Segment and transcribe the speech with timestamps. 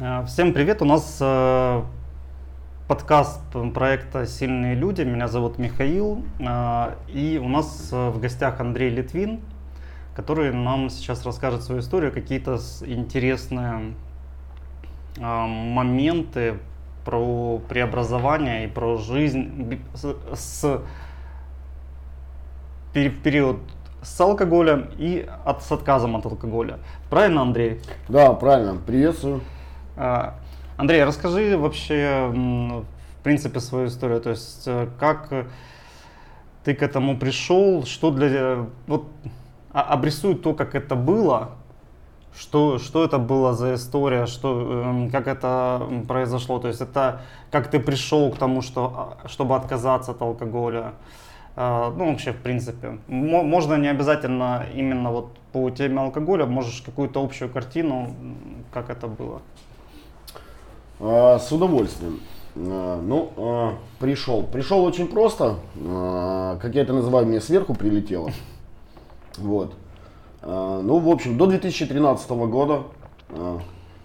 [0.00, 0.80] Э, Всем привет!
[0.80, 1.82] У нас э,
[2.86, 3.42] подкаст
[3.74, 5.02] проекта «Сильные люди».
[5.02, 6.22] Меня зовут Михаил.
[6.38, 9.40] э, И у нас э, в гостях Андрей Литвин,
[10.14, 13.94] который нам сейчас расскажет свою историю, какие-то интересные
[15.16, 16.58] э, моменты
[17.04, 19.80] про преобразование и про жизнь
[20.32, 20.80] с,
[22.92, 23.58] период
[24.02, 26.78] с алкоголем и от, с отказом от алкоголя.
[27.10, 27.80] Правильно, Андрей?
[28.08, 28.76] Да, правильно.
[28.76, 29.40] Приветствую.
[29.98, 30.34] А,
[30.76, 34.20] Андрей, расскажи вообще, в принципе, свою историю.
[34.20, 35.28] То есть, э, как
[36.64, 38.66] ты к этому пришел, что для...
[38.86, 39.06] Вот,
[39.72, 41.50] а- обрисуй то, как это было,
[42.36, 46.60] что, что это было за история, что, эм, как это произошло.
[46.60, 50.92] То есть, это как ты пришел к тому, что, а, чтобы отказаться от алкоголя.
[51.56, 52.98] А, Ну, вообще, в принципе.
[53.08, 58.14] Мо- Можно не обязательно именно вот по теме алкоголя, можешь какую-то общую картину,
[58.72, 59.42] как это было.
[61.00, 62.20] А, С удовольствием.
[62.56, 64.42] А, Ну, а, пришел.
[64.42, 65.56] Пришел очень просто.
[66.60, 68.30] Как я это называю, мне сверху прилетело.
[69.38, 69.74] Вот.
[70.42, 72.82] Ну, в общем, до 2013 года,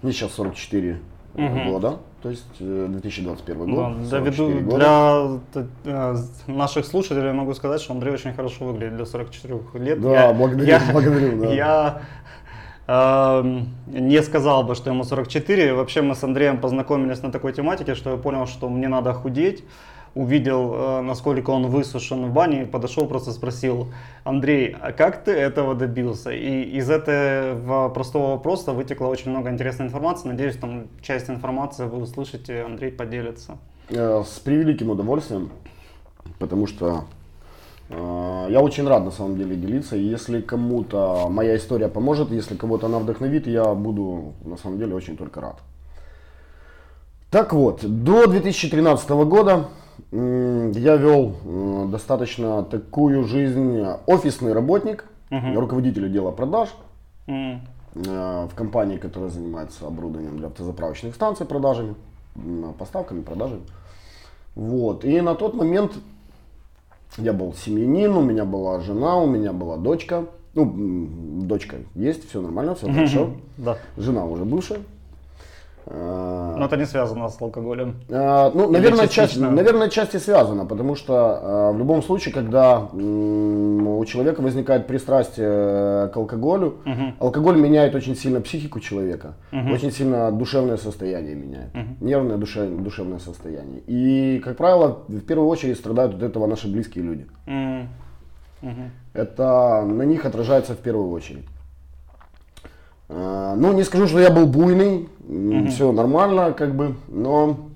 [0.02, 1.00] мне сейчас 44
[1.36, 1.72] Мгм.
[1.72, 3.98] года, то есть э, 2021 Да, год.
[4.00, 4.78] для, 44 виду- года.
[4.78, 6.16] для т- э,
[6.48, 10.00] наших слушателей я могу сказать, что Андрей очень хорошо выглядит для 44 лет.
[10.02, 11.54] Да, Я- благодарю, я- благодарю, да.
[11.54, 12.02] Я
[12.88, 15.74] не сказал бы, что ему 44.
[15.74, 19.64] Вообще мы с Андреем познакомились на такой тематике, что я понял, что мне надо худеть.
[20.16, 23.88] Увидел, э, насколько он высушен в бане, подошел, просто спросил,
[24.24, 26.30] Андрей, а как ты этого добился?
[26.32, 30.28] И из этого простого вопроса вытекло очень много интересной информации.
[30.28, 33.58] Надеюсь, там часть информации вы услышите, Андрей поделится.
[33.90, 35.50] Э, С превеликим удовольствием,
[36.38, 37.06] потому что
[37.90, 39.96] я очень рад на самом деле делиться.
[39.96, 45.18] Если кому-то моя история поможет, если кого-то она вдохновит, я буду на самом деле очень
[45.18, 45.58] только рад.
[47.30, 49.66] Так вот, до 2013 года
[50.12, 53.84] я вел м, достаточно такую жизнь.
[54.06, 55.58] Офисный работник, Мгм.
[55.60, 56.70] руководитель отдела продаж
[57.28, 57.58] э,
[57.96, 61.96] в компании, которая занимается оборудованием для автозаправочных станций, продажами,
[62.78, 63.62] поставками, продажами.
[64.56, 65.04] Вот.
[65.06, 65.94] И на тот момент
[67.18, 70.26] я был семьянин, у меня была жена, у меня была дочка.
[70.56, 73.32] Ну, дочка есть, все нормально, все хорошо.
[73.58, 73.78] Да.
[73.98, 74.80] Жена уже бывшая.
[75.86, 77.96] Э, Но это не связано с алкоголем.
[78.10, 83.88] а, Ну, наверное, часть, наверное, части связано, потому что а, в любом случае, когда м,
[83.88, 87.16] у человека возникает пристрастие к алкоголю, Мгм.
[87.20, 89.74] алкоголь меняет очень сильно психику человека, Мгм.
[89.74, 91.98] очень сильно душевное состояние меняет, Мгм.
[92.00, 93.82] нервное душе- душевное состояние.
[93.88, 97.28] И, как правило, в первую очередь страдают от этого наши близкие люди.
[97.46, 97.90] Мгм.
[99.14, 101.46] Это на них отражается в первую очередь.
[103.10, 105.08] А, Ну, не скажу, что я был буйный,
[105.70, 107.70] все нормально, как бы, но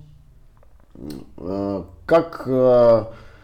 [1.38, 3.04] э, как, э,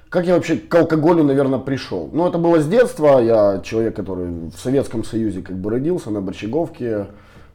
[0.09, 2.09] как я вообще к алкоголю, наверное, пришел?
[2.11, 6.21] Ну, это было с детства, я человек, который в Советском Союзе как бы родился, на
[6.21, 7.07] Борщеговке,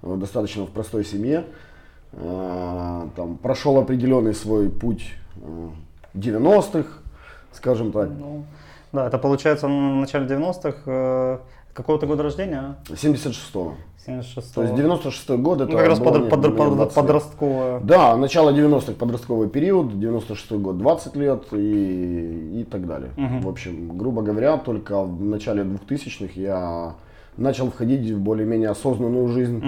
[0.03, 1.45] э, достаточно в простой семье.
[2.13, 5.69] Э, Там прошел определенный свой путь э,
[6.15, 6.89] 90-х,
[7.53, 8.09] скажем так.
[8.09, 8.45] Ну,
[8.93, 11.41] да, это получается в начале 90-х.
[11.79, 12.77] Какого-то года рождения?
[12.89, 13.75] 76-го.
[14.05, 16.95] 76 То есть 96 год это Ну, как раз под- под- под- 20 лет.
[16.95, 17.81] подростковое.
[17.81, 23.11] Да, начало 90-х подростковый период, 96 год 20 лет и, и так далее.
[23.17, 23.41] Мгм.
[23.43, 26.95] В общем, грубо говоря, только в начале 2000-х я
[27.37, 29.63] начал входить в более-менее осознанную жизнь.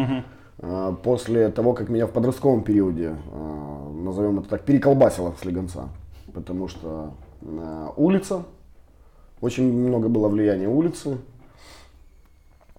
[0.63, 5.89] Э, После того, как меня в подростковом периоде, э, назовем это так, переколбасило слегонца.
[6.35, 7.13] Потому что
[7.97, 8.43] улица,
[9.41, 11.17] очень много было влияния улицы.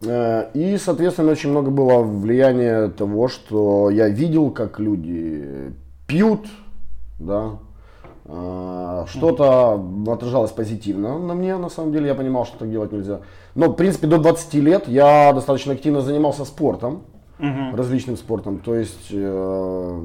[0.03, 5.73] Э, И, соответственно, очень много было влияния того, что я видел, как люди
[6.07, 6.47] пьют,
[7.19, 7.57] да,
[8.25, 13.21] Э, что-то отражалось позитивно на мне, на самом деле, я понимал, что так делать нельзя.
[13.55, 17.01] Но, в принципе, до 20 лет я достаточно активно занимался спортом,
[17.39, 17.75] Мгм.
[17.75, 20.01] различным спортом, то есть э,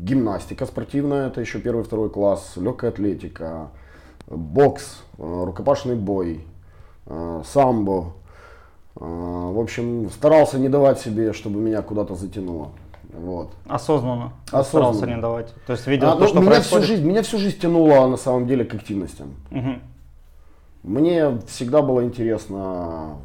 [0.00, 3.70] гимнастика спортивная, это еще первый, второй класс, легкая атлетика,
[4.28, 6.44] бокс, э, рукопашный бой,
[7.06, 8.12] э, самбо.
[9.00, 12.70] Э, в общем, старался не давать себе, чтобы меня куда-то затянуло.
[13.12, 13.52] Вот.
[13.66, 14.32] Осознанно.
[14.50, 14.64] Осознанно.
[14.94, 15.54] Старался не давать.
[15.66, 16.84] То есть видел А, то, ну, что меня, происходит.
[16.84, 19.34] всю жизнь, меня всю жизнь тянуло на самом деле к активностям.
[19.50, 19.80] Мгм.
[20.82, 23.16] Мне всегда было интересно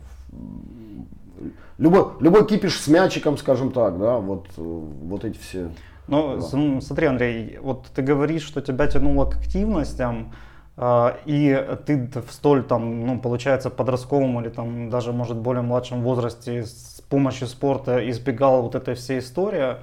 [1.78, 5.70] любой, любой кипиш с мячиком, скажем так, да, вот, вот эти все.
[6.08, 6.82] Ну, Да.
[6.82, 10.36] смотри, Андрей, вот ты говоришь, что тебя тянуло к активностям, а,
[10.78, 16.64] и ты в столь там, ну, получается, подростковом или там даже, может, более младшем возрасте
[16.66, 19.76] с помощью спорта избегал вот этой всей истории.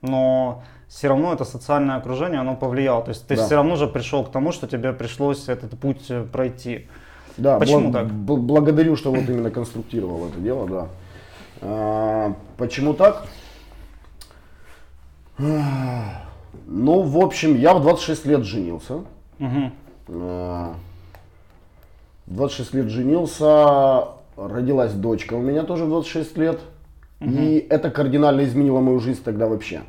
[0.00, 3.02] но все равно это социальное окружение, оно повлияло.
[3.02, 3.44] То есть ты Да.
[3.44, 6.86] все равно же пришел к тому, что тебе пришлось этот путь э, пройти.
[7.36, 8.06] Да, Почему бла- так?
[8.06, 10.86] б- благодарю, что вот именно конструктировал это дело, да.
[11.60, 13.26] А, почему так?
[15.36, 19.00] Ну, в общем, я в 26 лет женился.
[19.38, 19.72] Мгм.
[20.08, 20.74] А,
[22.26, 24.04] В 26 лет женился,
[24.36, 26.60] родилась дочка у меня тоже в 26 лет.
[27.20, 29.82] И это кардинально изменило мою жизнь тогда вообще.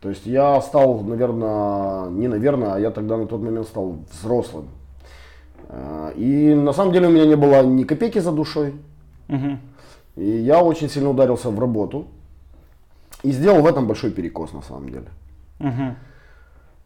[0.00, 4.68] То есть я стал, наверное, не наверное, а я тогда на тот момент стал взрослым.
[5.68, 8.74] А, И на самом деле у меня не было ни копейки за душой.
[9.28, 9.60] Мгм.
[10.16, 12.06] И я очень сильно ударился в работу.
[13.22, 15.06] И сделал в этом большой перекос на самом деле.
[15.58, 15.94] Мгм.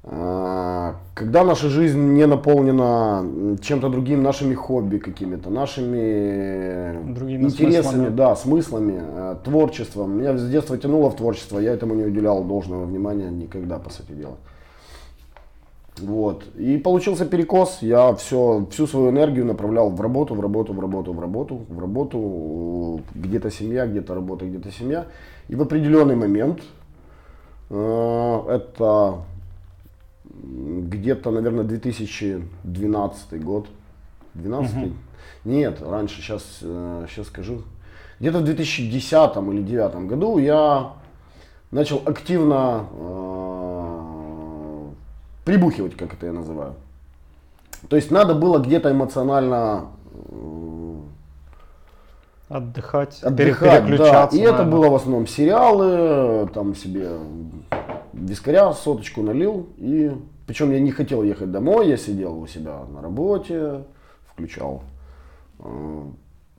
[0.07, 8.09] А, Когда наша жизнь не наполнена чем-то другим, нашими хобби какими-то, нашими Другими интересами, смыслами.
[8.15, 10.19] да, смыслами, э, творчеством.
[10.19, 14.13] Меня с детства тянуло в творчество, я этому не уделял должного внимания никогда, по сути
[14.13, 14.37] дела.
[15.99, 16.45] Вот.
[16.57, 17.79] И получился перекос.
[17.81, 21.79] Я все, всю свою энергию направлял в работу, в работу, в работу, в работу, в
[21.79, 23.01] работу.
[23.15, 25.07] Где-то семья, где-то работа, где-то семья.
[25.49, 26.61] И в определенный момент,
[27.71, 29.19] э, это
[30.45, 33.69] где-то, наверное, 2012 год.
[34.35, 34.93] 12
[35.45, 37.63] Нет, раньше, сейчас, сейчас скажу.
[38.21, 40.93] Где-то в 2010 или 2009 году я
[41.71, 44.05] начал активно э,
[45.45, 46.75] прибухивать, как это я называю.
[47.89, 49.87] То есть надо было где-то эмоционально
[50.31, 50.65] э,
[52.49, 53.89] Отдыхать, отдыхать, да.
[53.89, 54.37] переключаться.
[54.37, 57.09] И это было в основном сериалы, там себе
[58.13, 59.69] вискаря соточку налил.
[59.79, 60.13] И
[60.47, 63.85] причем я не хотел ехать домой, я сидел у себя на работе,
[64.27, 64.83] включал
[65.61, 66.03] э,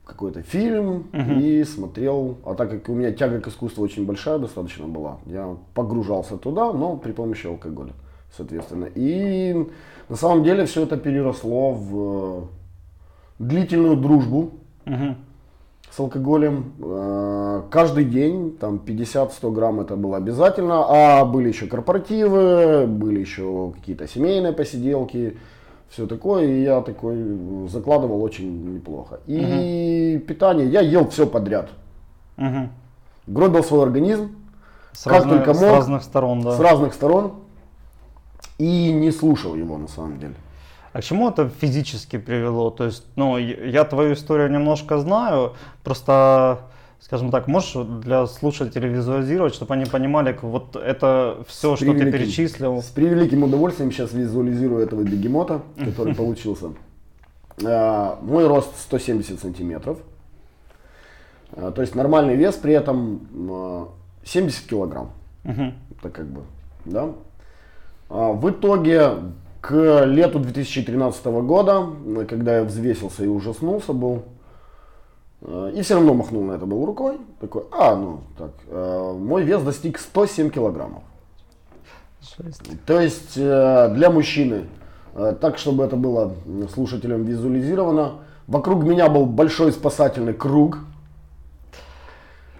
[0.04, 1.08] какой-то фильм
[1.40, 2.38] и смотрел.
[2.44, 6.72] А так как у меня тяга к искусству очень большая достаточно была, я погружался туда,
[6.72, 7.92] но при помощи алкоголя,
[8.36, 8.88] соответственно.
[8.94, 9.66] И
[10.08, 12.48] на самом деле все это переросло в
[13.38, 14.52] длительную дружбу
[14.86, 15.16] Мгм.
[15.90, 16.72] С алкоголем.
[16.80, 23.72] Э, Каждый день, там 50-100 грамм это было обязательно, а были еще корпоративы, были еще
[23.74, 25.36] какие-то семейные посиделки,
[25.88, 29.20] все такое, и я такой закладывал очень неплохо.
[29.26, 31.70] И питание, я ел все подряд.
[32.36, 32.70] Мгм.
[33.26, 34.36] Гробил свой организм
[34.92, 36.52] С, Как разных- только с мог, разных сторон, да.
[36.56, 37.32] с разных сторон
[38.58, 40.34] и не слушал его на самом деле.
[40.96, 42.70] А к чему это физически привело?
[42.70, 45.52] То есть, ну, я твою историю немножко знаю,
[45.84, 46.60] просто,
[47.00, 51.90] скажем так, можешь для слушателей визуализировать, чтобы они понимали, к- вот это все, что ты
[51.92, 52.80] превеликим- перечислил.
[52.80, 56.68] С превеликим удовольствием сейчас визуализирую этого бегемота, который получился.
[57.62, 59.98] А, Мой рост 170 сантиметров.
[61.52, 63.20] А, То есть нормальный вес, при этом
[63.50, 63.88] а,
[64.24, 65.10] 70 килограмм.
[65.44, 65.74] Мгм.
[65.98, 66.40] Это как бы,
[66.86, 67.10] да.
[68.08, 69.10] А, В итоге
[69.66, 74.22] к лету 2013 года, э, когда я взвесился и ужаснулся был,
[75.42, 79.42] э, и все равно махнул на это был рукой, такой, а, ну так, э, мой
[79.42, 81.02] вес достиг 107 килограммов.
[82.86, 84.64] То есть для мужчины,
[85.14, 86.34] так чтобы это было
[86.74, 88.14] слушателям визуализировано,
[88.48, 90.80] вокруг меня был большой спасательный круг.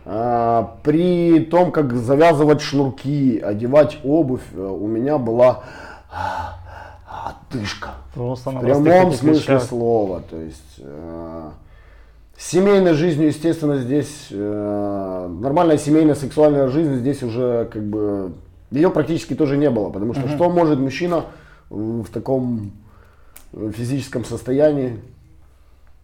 [0.05, 5.65] При том, как завязывать шнурки, одевать обувь, у меня была
[7.57, 7.91] а, отдышка.
[8.15, 9.63] Просто В прямом смысле вещах.
[9.63, 10.23] слова.
[10.29, 11.51] То есть э,
[12.39, 18.33] с семейной жизнью, естественно, здесь э, нормальная семейная сексуальная жизнь здесь уже как бы
[18.71, 21.25] ее практически тоже не было, потому что что может мужчина
[21.71, 22.73] в таком
[23.53, 24.99] физическом состоянии?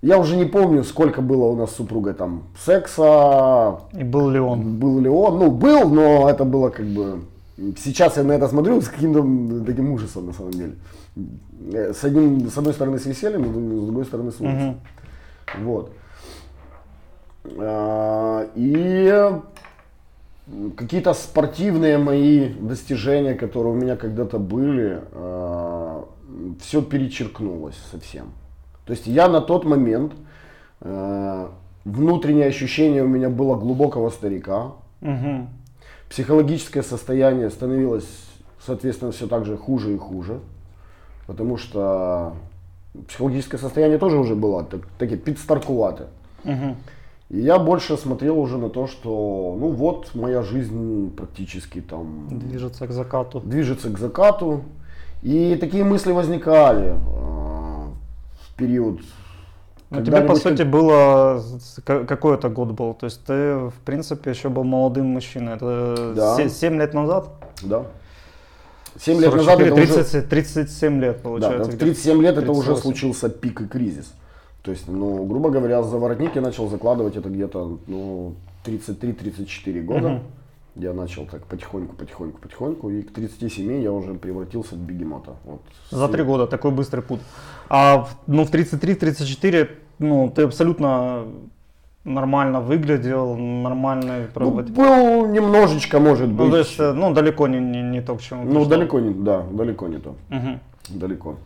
[0.00, 4.40] Я уже не помню, сколько было у нас с супругой там секса, И был ли
[4.40, 4.78] он?
[4.78, 7.20] был ли он, ну был, но это было как бы
[7.82, 10.74] сейчас я на это смотрю с каким-то таким ужасом на самом деле.
[11.14, 14.80] С одним, с одной стороны с весельем, с другой стороны с ужасом.
[15.56, 15.64] Мгм.
[15.64, 15.92] Вот.
[17.58, 19.32] А, И
[20.76, 25.00] какие-то спортивные мои достижения, которые у меня когда-то были,
[26.60, 28.32] все перечеркнулось совсем.
[28.86, 30.12] То есть я на тот момент,
[30.80, 31.48] э,
[31.84, 35.48] внутреннее ощущение у меня было глубокого старика, Мгм.
[36.08, 38.08] психологическое состояние становилось,
[38.64, 40.40] соответственно, все так же хуже и хуже,
[41.26, 42.32] потому что
[43.08, 46.04] психологическое состояние тоже уже было так, такие підстаркувате.
[46.44, 46.76] Мгм.
[47.30, 52.86] И я больше смотрел уже на то, что, ну вот, моя жизнь практически там Движется
[52.86, 53.40] к закату.
[53.40, 54.62] движется к закату.
[55.22, 59.00] И такие мысли возникали э, в период
[59.90, 61.42] Ну, тебе, по сути, было...
[61.84, 62.94] Какой это год был?
[62.94, 65.54] То есть ты, в принципе, еще был молодым мужчиной.
[65.54, 66.48] Это да.
[66.48, 67.28] 7 лет назад?
[67.62, 67.82] Да.
[69.00, 70.22] 7 лет назад 30, уже...
[70.22, 71.70] 37 лет, получается.
[71.70, 72.42] Да, в 37 лет 38.
[72.42, 74.12] это уже случился пик и кризис.
[74.62, 78.34] То есть, ну, грубо говоря, за воротник я начал закладывать это где-то, ну,
[78.64, 80.08] 33-34 года.
[80.08, 80.20] Угу.
[80.76, 85.32] Я начал так потихоньку, потихоньку, потихоньку, и к 37 я уже превратился в бегемота.
[85.44, 85.60] Вот.
[85.90, 87.20] За три года такой быстрый путь.
[87.68, 89.68] А ну, в 33-34
[89.98, 91.26] ну, ты абсолютно
[92.04, 96.46] нормально выглядел, нормальный ну, был немножечко, может быть.
[96.46, 99.14] Ну, то есть, э, ну, далеко не, не, не то, к чему Ну, далеко не,
[99.14, 100.10] да, далеко не то.
[100.30, 100.98] Угу.
[100.98, 101.36] Далеко.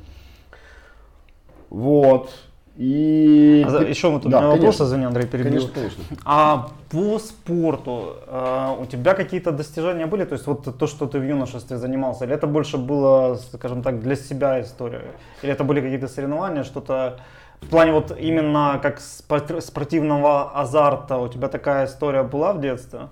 [1.69, 2.31] Вот.
[2.77, 3.67] И...
[3.67, 4.67] А, еще вот у да, меня конечно.
[4.67, 5.51] вопрос, извини, Андрей, перебил.
[5.51, 6.05] Конечно, конечно.
[6.25, 10.25] А по спорту э, у тебя какие-то достижения были?
[10.25, 14.01] То есть вот то, что ты в юношестве занимался, или это больше было, скажем так,
[14.01, 15.05] для себя история?
[15.43, 17.19] Или это были какие-то соревнования, что-то
[17.61, 23.09] в плане вот именно как спортивного азарта у тебя такая история была в детстве?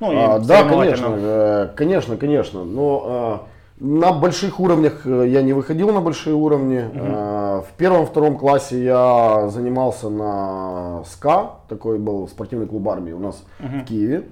[0.00, 2.64] Ну, а, да, конечно, э, конечно, конечно.
[2.64, 3.48] Но
[3.80, 6.80] э, на больших уровнях э, я не выходил на большие уровни.
[6.80, 7.64] Угу.
[7.64, 13.78] В первом-втором классе я занимался на СКА, такой был спортивный клуб армии у нас угу.
[13.78, 14.28] в Киеве.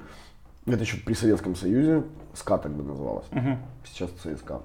[0.67, 2.03] Это еще при Советском Союзе,
[2.35, 3.57] СКА тогда называлось, угу.
[3.85, 4.61] сейчас ЦСКА.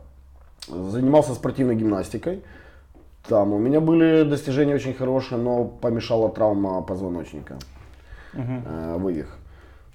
[0.68, 2.44] Занимался спортивной гимнастикой.
[3.28, 7.58] Там у меня были достижения очень хорошие, но помешала травма позвоночника,
[8.34, 9.00] угу.
[9.00, 9.38] вывих.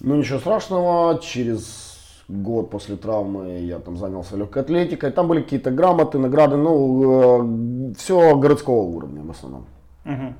[0.00, 1.96] Ну ничего страшного, через
[2.28, 5.10] год после травмы я там занялся легкой атлетикой.
[5.10, 9.66] Там были какие-то грамоты, награды, ну, э, все городского уровня в основном.
[10.04, 10.34] Угу.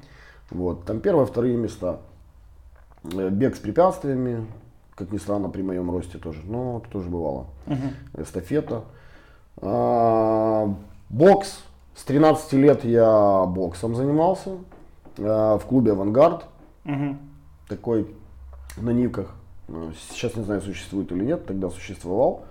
[0.51, 2.01] Вот, там первые, вторые места.
[3.05, 4.47] Э, бег с препятствиями,
[4.95, 7.47] как ни странно, при моем росте тоже, но это тоже бывало.
[7.67, 8.23] Угу.
[8.23, 8.85] Эстафета.
[9.59, 10.75] А,
[11.09, 11.63] бокс.
[11.97, 14.59] С 13 лет я боксом занимался
[15.19, 16.45] а, в клубе «Авангард».
[16.85, 17.17] Угу.
[17.69, 18.07] Такой
[18.77, 19.35] на Нивках.
[19.69, 22.45] Э, сейчас не знаю, существует или нет, тогда существовал.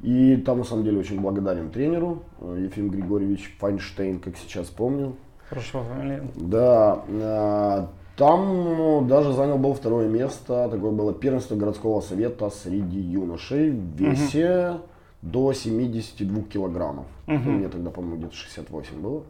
[0.00, 5.16] И там на самом деле очень благодарен тренеру, э, Ефим Григорьевич Файнштейн, как сейчас помню.
[5.48, 6.24] Хорошо, фамилия.
[6.36, 7.86] Да, э,
[8.16, 13.96] там ну, даже занял был второе место, такое было первенство городского совета среди юношей в
[13.96, 14.80] весе угу.
[15.24, 17.06] До 72 килограммов.
[17.26, 17.50] Угу.
[17.50, 19.24] Мне тогда, по-моему, где-то 68 было,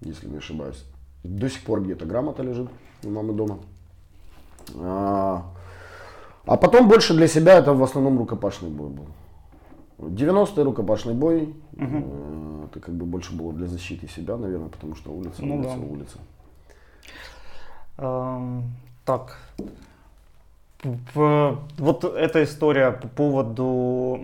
[0.00, 0.84] если не ошибаюсь.
[1.22, 2.68] До сих пор где-то грамота лежит
[3.04, 3.58] у мамы дома.
[4.76, 5.44] А,
[6.44, 9.06] а потом больше для себя это в основном рукопашный бой был.
[9.98, 12.64] 90-й рукопашный бой, угу.
[12.66, 15.86] это как бы больше было для защиты себя, наверное, потому что улица, ну, улица, да.
[15.86, 16.18] улица.
[17.98, 18.72] Эм,
[19.04, 19.38] так,
[20.84, 24.20] вот эта история по поводу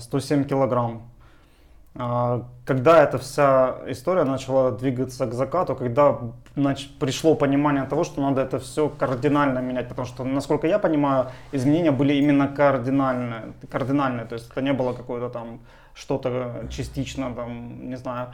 [0.00, 1.02] 107 килограмм.
[1.96, 6.18] А, когда эта вся история начала двигаться к закату, когда
[6.98, 11.92] пришло понимание того, что надо это все кардинально менять, потому что, насколько я понимаю, изменения
[11.92, 15.60] были именно кардинальные, кардинальные то есть это не было какое-то там
[15.94, 18.30] что-то частично, там, не знаю,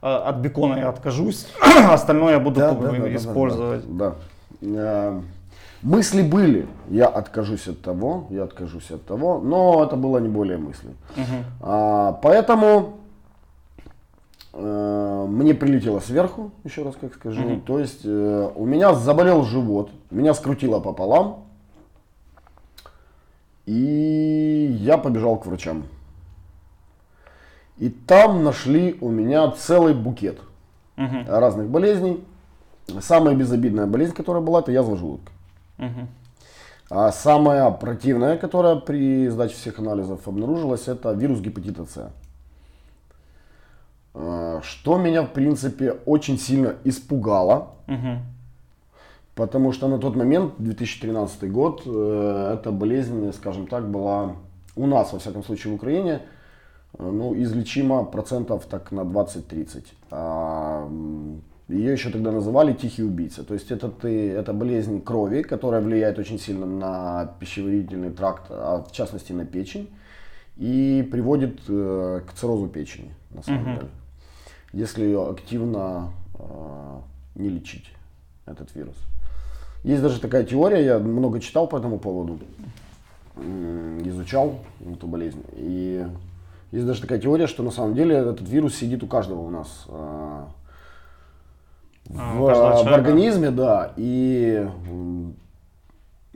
[0.00, 1.52] а, от бекона я откажусь,
[1.90, 3.84] остальное я буду да, да, использовать.
[3.94, 4.14] Да,
[4.62, 5.22] да, да.
[5.82, 10.58] Мысли были, я откажусь от того, я откажусь от того, но это было не более
[10.58, 10.88] мысли.
[11.16, 11.44] Угу.
[11.60, 12.98] А, поэтому
[14.52, 17.40] э, мне прилетело сверху, еще раз как скажу.
[17.42, 17.60] Угу.
[17.60, 21.44] То есть э, у меня заболел живот, меня скрутило пополам,
[23.66, 25.84] и я побежал к врачам.
[27.76, 30.38] И там нашли у меня целый букет
[30.96, 31.16] угу.
[31.28, 32.24] разных болезней.
[33.00, 35.32] Самая безобидная болезнь, которая была, это язва желудка.
[35.78, 36.08] Угу.
[36.90, 42.12] А самая противная, которая при сдаче всех анализов обнаружилась, это вирус гепатита С.
[44.14, 47.74] А, что меня, в принципе, очень сильно испугало.
[47.88, 48.20] Угу.
[49.34, 54.36] Потому что на тот момент, 2013 год, э, эта болезнь, скажем так, была
[54.76, 56.22] у нас, во всяком случае, в Украине,
[56.98, 59.84] э, ну, излечима процентов так на 20-30.
[60.10, 60.88] А
[61.68, 63.42] ее еще тогда называли тихий убийца.
[63.42, 68.84] То есть это, ты, это болезнь крови, которая влияет очень сильно на пищеварительный тракт, а
[68.88, 69.90] в частности на печень,
[70.56, 73.70] и приводит э, к циррозу печени, на самом угу.
[73.70, 73.88] деле.
[74.72, 77.00] Если ее активно э,
[77.34, 77.90] не лечить,
[78.46, 78.96] этот вирус.
[79.82, 82.38] Есть даже такая теория, я много читал по этому поводу,
[84.04, 85.42] изучал эту болезнь.
[85.52, 86.06] И
[86.72, 89.84] есть даже такая теория, что на самом деле этот вирус сидит у каждого у нас
[89.88, 90.44] э,
[92.14, 94.68] а, в, в организме, да, и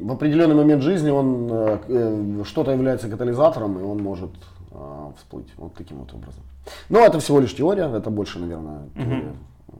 [0.00, 4.30] в определенный момент жизни он э, э, что-то является катализатором, и он может
[4.72, 6.42] э, всплыть вот таким вот образом.
[6.88, 9.18] Но это всего лишь теория, это больше, наверное, теория.
[9.18, 9.76] Угу.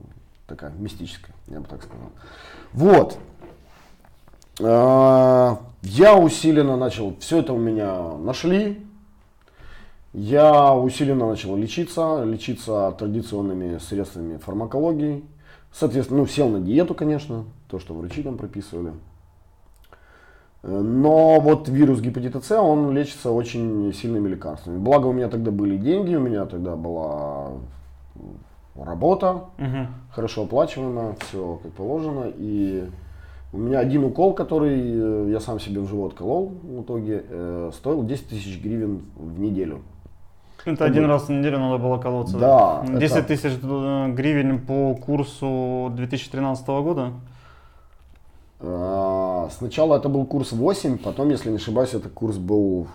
[0.47, 2.09] такая мистическая, я бы так сказал.
[2.73, 3.17] Вот.
[4.59, 8.85] Я усиленно начал, все это у меня нашли.
[10.13, 15.23] Я усиленно начал лечиться, лечиться традиционными средствами фармакологии.
[15.73, 18.93] Соответственно, ну, сел на диету, конечно, то, что врачи там прописывали.
[20.63, 24.77] Но вот вирус гепатита С, он лечится очень сильными лекарствами.
[24.77, 27.53] Благо у меня тогда были деньги, у меня тогда была
[28.75, 29.87] работа, угу.
[30.11, 32.31] хорошо оплачиваемая, все как положено.
[32.35, 32.87] И
[33.53, 37.71] у меня один укол, который э, я сам себе в живот колол в итоге, э,
[37.73, 39.81] стоил 10 тысяч гривен в неделю.
[40.65, 42.37] Это один раз в неделю надо было колоться.
[42.37, 42.83] Да.
[42.87, 43.27] 10 это...
[43.27, 47.13] тысяч э, гривен по курсу 2013 года?
[48.59, 52.87] А, сначала это был курс 8, потом, если не ошибаюсь, это курс был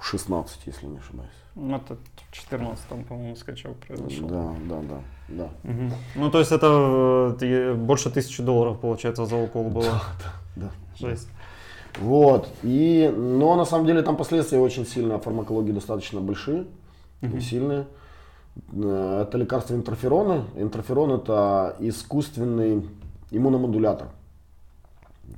[0.00, 1.30] 16, если не ошибаюсь.
[1.54, 4.28] Ну, это в 14 по-моему, скачок произошел.
[4.28, 4.96] Да, да, да.
[5.28, 5.70] да.
[5.70, 5.92] Угу.
[6.16, 9.84] Ну, то есть это э, больше тысячи долларов, получается, за укол было.
[9.84, 10.02] Да,
[10.56, 11.08] да, да.
[11.08, 11.28] Жесть.
[12.00, 12.48] Вот.
[12.62, 16.66] И, но на самом деле там последствия очень сильно, фармакологии достаточно большие
[17.26, 17.36] угу.
[17.36, 17.86] и сильные.
[18.72, 20.44] Э, это лекарство интерфероны.
[20.56, 22.86] Интерферон это искусственный
[23.30, 24.08] иммуномодулятор.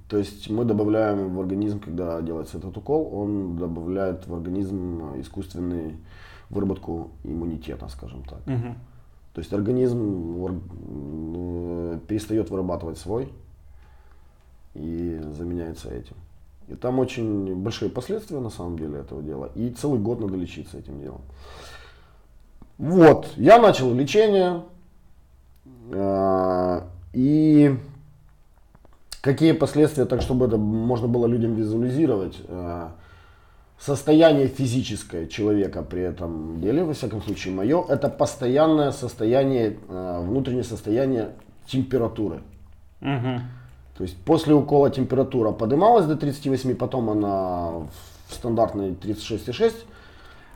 [0.08, 5.96] То есть мы добавляем в организм, когда делается этот укол, он добавляет в организм искусственную
[6.50, 8.40] выработку иммунитета, скажем так.
[8.46, 8.74] Угу.
[9.34, 10.46] То есть организм
[11.34, 13.32] э, перестает вырабатывать свой
[14.74, 16.16] и заменяется этим.
[16.68, 19.50] И там очень большие последствия на самом деле этого дела.
[19.54, 21.22] И целый год надо лечиться этим делом.
[22.78, 24.62] Вот, я начал лечение.
[25.92, 26.82] Э,
[27.12, 27.78] и
[29.26, 32.36] Какие последствия, так чтобы это можно было людям визуализировать?
[32.46, 32.90] Э,
[33.76, 40.62] состояние физическое человека при этом деле, во всяком случае мое, это постоянное состояние, э, внутреннее
[40.62, 41.30] состояние
[41.66, 42.38] температуры.
[43.00, 43.40] Угу.
[43.96, 47.70] То есть после укола температура поднималась до 38, потом она
[48.28, 49.74] в стандартной 36,6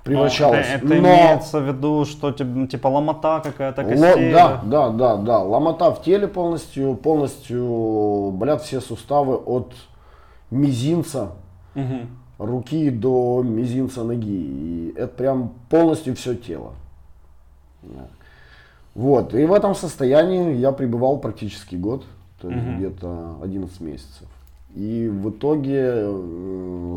[0.04, 0.66] превращалась.
[0.66, 0.94] Это, это но...
[0.97, 4.33] имеется в виду, что типа ломота какая-то костей?
[4.33, 5.38] Да, да, да, да.
[5.38, 9.72] Ломота в теле полностью, полностью болят все суставы от
[10.50, 11.33] мизинца
[11.74, 12.07] угу.
[12.38, 14.29] руки до мизинца ноги.
[14.29, 16.74] И это прям полностью все тело.
[18.94, 19.35] Вот.
[19.35, 22.05] И в этом состоянии я пребывал практически год,
[22.40, 22.76] то есть угу.
[22.76, 24.29] где-то 11 месяцев.
[24.74, 26.07] И в итоге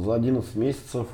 [0.03, 1.07] за 11 месяцев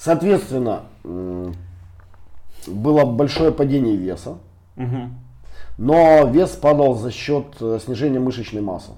[0.00, 4.38] Соответственно, было большое падение веса,
[4.76, 5.10] угу.
[5.76, 8.92] но вес падал за счет э, снижения мышечной массы.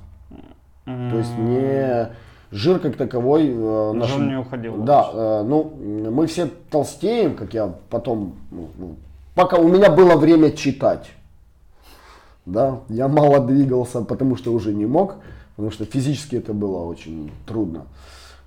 [0.87, 1.11] Угу.
[1.11, 2.08] То есть не
[2.52, 3.48] жир как таковой.
[3.48, 4.11] Э, наш...
[4.11, 4.76] Жир не уходил.
[4.85, 5.72] Да, э, ну
[6.11, 8.94] мы все толстеем, как я потом, ну, ну,
[9.35, 11.11] пока у меня было время читать.
[12.44, 15.16] Да, я мало двигался, потому что уже не мог,
[15.57, 17.87] потому что физически это было очень трудно.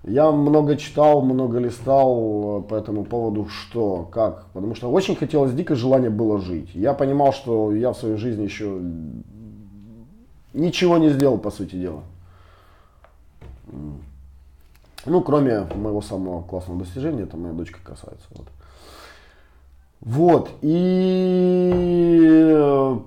[0.03, 4.45] Я много читал, много листал э, по этому поводу, что, как.
[4.53, 6.69] Потому что очень хотелось, дикое желание было жить.
[6.75, 8.79] Я понимал, что я в своей жизни еще
[10.53, 12.03] ничего не сделал, по сути дела.
[15.07, 18.27] Ну, кроме моего самого классного достижения, это моя дочка касается.
[18.31, 18.47] Вот.
[20.01, 20.49] Вот.
[20.61, 21.71] И
[22.53, 22.99] э,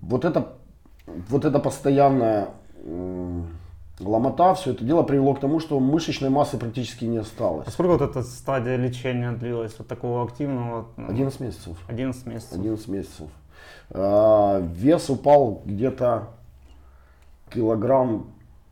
[0.00, 0.52] вот это,
[1.06, 2.48] вот это постоянное
[4.00, 7.66] ломота, все это дело привело к тому, что мышечной массы практически не осталось.
[7.66, 10.86] А сколько вот эта стадия лечения длилась, вот такого активного?
[10.96, 11.76] 11 месяцев.
[11.88, 12.52] 11 месяцев.
[12.52, 13.28] 11 месяцев.
[13.90, 16.28] А, вес упал где-то
[17.52, 18.26] килограмм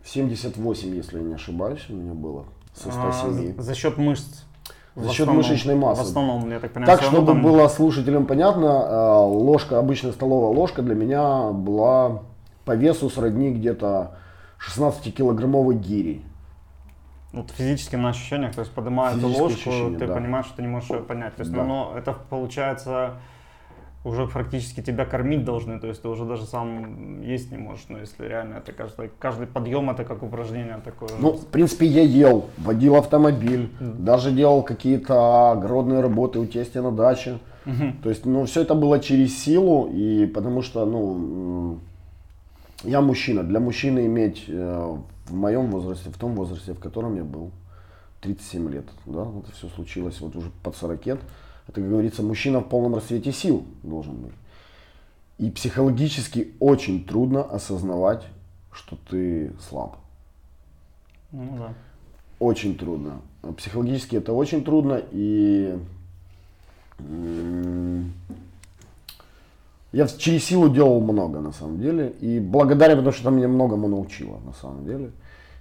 [0.05, 3.55] 78, если я не ошибаюсь, у меня было со 107.
[3.59, 4.45] А, за счет мышц?
[4.97, 6.03] За счет мышечной массы.
[6.03, 6.99] В основном, я так понимаю.
[6.99, 7.43] Так, чтобы там...
[7.43, 12.23] было слушателям понятно, а, ложка, обычная столовая ложка для меня была
[12.65, 14.17] по весу сродни где-то
[14.59, 16.23] 16-килограммовой гири.
[17.33, 20.15] Вот физически на ощущениях, то есть поднимая эту ложку, ты да.
[20.15, 21.35] понимаешь, что ты не можешь ее поднять.
[21.37, 21.63] То есть, да.
[21.63, 23.17] ну, это получается
[24.07, 27.99] уже практически тебя кормить должны, то есть ты уже даже сам есть не можешь, но
[27.99, 31.09] если реально это каждый, каждый подъем это как упражнение такое.
[31.19, 33.97] Ну, в принципе, я ел, водил автомобиль, mm.
[33.99, 37.39] даже делал какие-то огородные работы у тестя на даче.
[37.65, 38.03] Mm-hmm.
[38.03, 41.81] То есть, ну, все это было через силу, и потому что, ну,
[42.85, 43.43] я мужчина.
[43.43, 47.51] Для мужчины иметь э, в моем возрасте, в том возрасте, в котором я был,
[48.21, 51.21] 37 лет, да, это все случилось вот уже под 40 лет.
[51.69, 54.35] Это, как говорится, мужчина в полном расцвете сил должен быть.
[55.39, 58.25] И психологически очень трудно осознавать,
[58.73, 59.97] что ты слаб.
[61.33, 61.75] Ну да.
[62.39, 63.21] Очень трудно.
[63.57, 65.79] Психологически это очень трудно и
[69.93, 72.13] Я через силу делал много, на самом деле.
[72.21, 75.11] И благодарен, потому что она меня многому научила, на самом деле.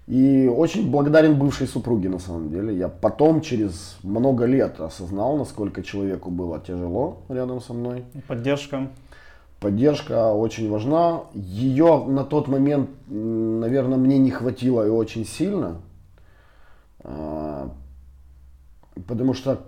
[0.07, 2.77] И очень благодарен бывшей супруге, на самом деле.
[2.77, 8.05] Я потом, через много лет, осознал, насколько человеку было тяжело рядом со мной.
[8.27, 8.89] Поддержка.
[9.59, 11.23] Поддержка очень важна.
[11.33, 15.81] Ее на тот момент, наверное, мне не хватило и очень сильно.
[16.99, 17.71] А,
[19.07, 19.61] потому что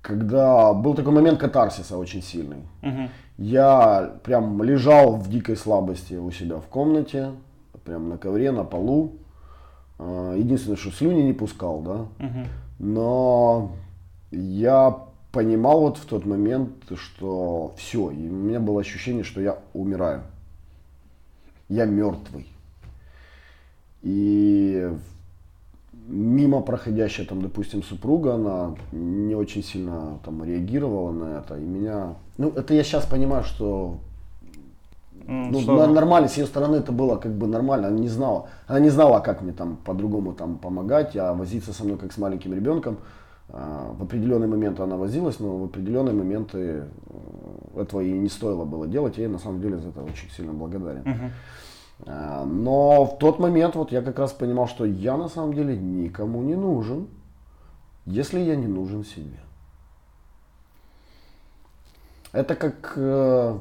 [0.00, 2.62] когда был такой момент катарсиса очень сильный.
[2.82, 3.08] Угу.
[3.36, 7.32] Я прям лежал в дикой слабости у себя в комнате,
[7.84, 9.16] прям на ковре, на полу.
[10.02, 12.24] А, единственное, что слюни не пускал, да.
[12.24, 12.46] Угу.
[12.78, 13.72] Но
[14.30, 14.98] я
[15.30, 20.22] понимал вот в тот момент, что все, и у меня было ощущение, что я умираю.
[21.68, 22.46] Я мертвый.
[24.02, 24.90] И
[26.08, 31.58] мимо проходящая там, допустим, супруга, она не очень сильно там реагировала на это.
[31.58, 33.98] И меня, ну это я сейчас понимаю, что
[35.26, 35.86] ну, что?
[35.86, 39.20] нормально, с ее стороны это было как бы нормально, она не знала, она не знала,
[39.20, 42.98] как мне там по-другому там помогать, а возиться со мной как с маленьким ребенком.
[43.52, 46.84] А, в определенный момент она возилась, но в определенные моменты
[47.74, 50.30] э, этого и не стоило было делать, я ей на самом деле за это очень
[50.30, 51.02] сильно благодарен.
[51.02, 51.30] Uh-huh.
[52.06, 55.76] А, но в тот момент вот я как раз понимал, что я на самом деле
[55.76, 57.08] никому не нужен,
[58.06, 59.40] если я не нужен себе.
[62.32, 63.58] Это как, э,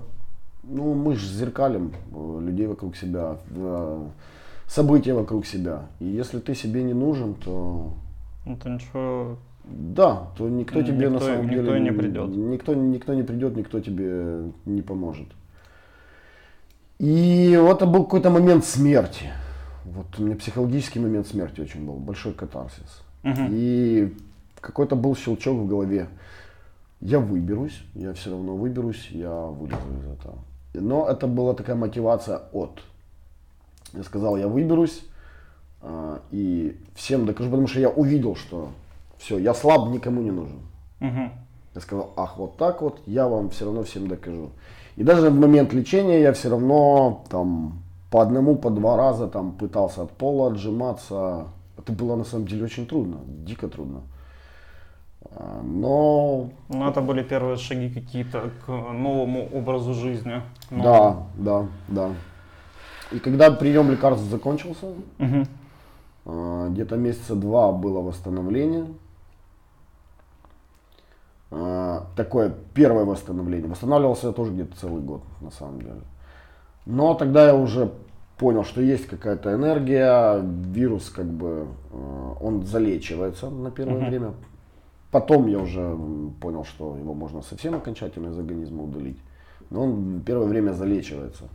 [0.64, 4.08] ну мы же зеркалим э, людей вокруг себя, э,
[4.68, 5.88] события вокруг себя.
[6.00, 7.94] И если ты себе не нужен, то...
[8.46, 9.38] Ну то ничего...
[9.66, 11.80] Да, то никто тебе никто, на самом никто деле...
[11.80, 12.30] не придет.
[12.30, 15.28] Никто, никто не придет, никто тебе не поможет.
[16.98, 19.32] И вот это был какой-то момент смерти.
[19.86, 23.04] Вот у меня психологический момент смерти очень был, большой катарсис.
[23.24, 23.48] Угу.
[23.52, 24.14] И
[24.60, 26.08] какой-то был щелчок в голове.
[27.02, 30.36] Я выберусь, я все равно выберусь, я вылезу из этого.
[30.74, 32.82] Но это была такая мотивация от.
[33.94, 35.04] Я сказал, я выберусь
[35.82, 38.70] а, и всем докажу, потому что я увидел, что
[39.18, 40.60] все, я слаб, никому не нужен.
[41.02, 41.32] Угу.
[41.76, 44.52] Я сказал, ах, вот так вот, я вам все равно всем докажу.
[44.96, 47.82] И даже в момент лечения я все равно там
[48.12, 51.48] по одному, по два раза там пытался от пола отжиматься.
[51.78, 54.02] Это было на самом деле очень трудно, дико трудно.
[55.22, 56.50] А, но...
[56.70, 60.42] Ну, это были первые шаги какие-то к новому образу жизни.
[60.70, 61.28] Новому.
[61.36, 62.10] Да, да, да.
[63.12, 66.70] И когда прием лекарств закончился, угу.
[66.70, 68.86] где-то месяца два было восстановление.
[71.52, 73.70] А, такое первое восстановление.
[73.70, 76.02] Восстанавливался я тоже где-то целый год, на самом деле.
[76.86, 77.92] Но тогда я уже
[78.38, 84.10] понял, что есть какая-то энергия, вирус как бы, э, он залечивается на первое uh-huh.
[84.10, 84.34] время.
[85.12, 85.98] Потом я уже
[86.40, 89.18] понял, что его можно совсем окончательно из организма удалить.
[89.70, 91.46] Но он первое время залечивается.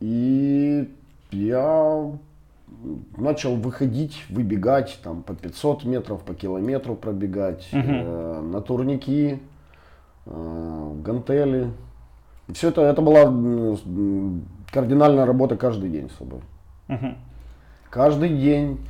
[0.00, 0.88] И
[1.30, 2.12] я
[3.16, 7.82] начал выходить, выбегать там по 500 метров, по километру пробегать, угу.
[7.82, 9.40] э, на турники,
[10.26, 11.70] э, гантели.
[12.48, 13.24] И все это, это была
[14.72, 16.40] кардинальная работа каждый день с собой.
[16.88, 17.14] Угу.
[17.90, 18.80] Каждый день,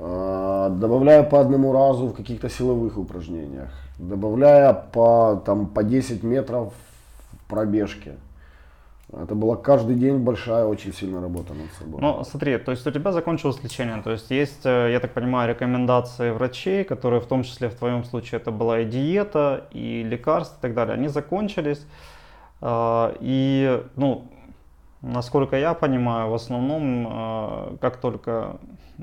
[0.00, 6.72] добавляя по одному разу в каких-то силовых упражнениях, добавляя по, там, по 10 метров
[7.32, 8.14] в пробежке.
[9.12, 12.00] Это была каждый день большая, очень сильная работа над собой.
[12.00, 15.48] Ну, смотри, то есть у тебя закончилось лечение, то есть есть, э, я так понимаю,
[15.48, 20.58] рекомендации врачей, которые в том числе в твоем случае это была и диета, и лекарства
[20.58, 21.84] и так далее, они закончились.
[22.60, 24.28] А, и, ну,
[25.02, 28.58] насколько я понимаю, в основном, а, как только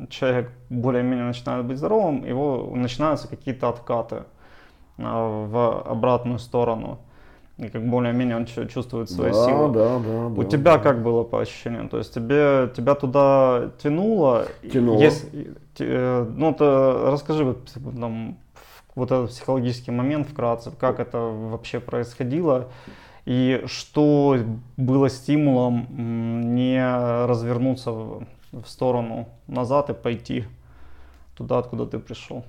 [0.09, 4.23] человек более-менее начинает быть здоровым, его начинаются какие-то откаты
[4.97, 6.99] а, в обратную сторону
[7.57, 9.73] и как более-менее он чувствует свои да, силы.
[9.73, 10.79] Да, да, У да, тебя да.
[10.79, 11.89] как было по ощущениям?
[11.89, 14.45] То есть тебе, тебя туда тянуло?
[14.71, 15.01] Тянуло.
[15.01, 18.37] Если, э, ну, то расскажи вот, там,
[18.93, 22.67] вот этот психологический момент вкратце, как это вообще происходило
[23.25, 24.37] и что
[24.77, 25.87] было стимулом
[26.55, 26.79] не
[27.25, 27.91] развернуться
[28.51, 30.45] в, сторону назад и пойти
[31.35, 32.45] туда, откуда ты пришел?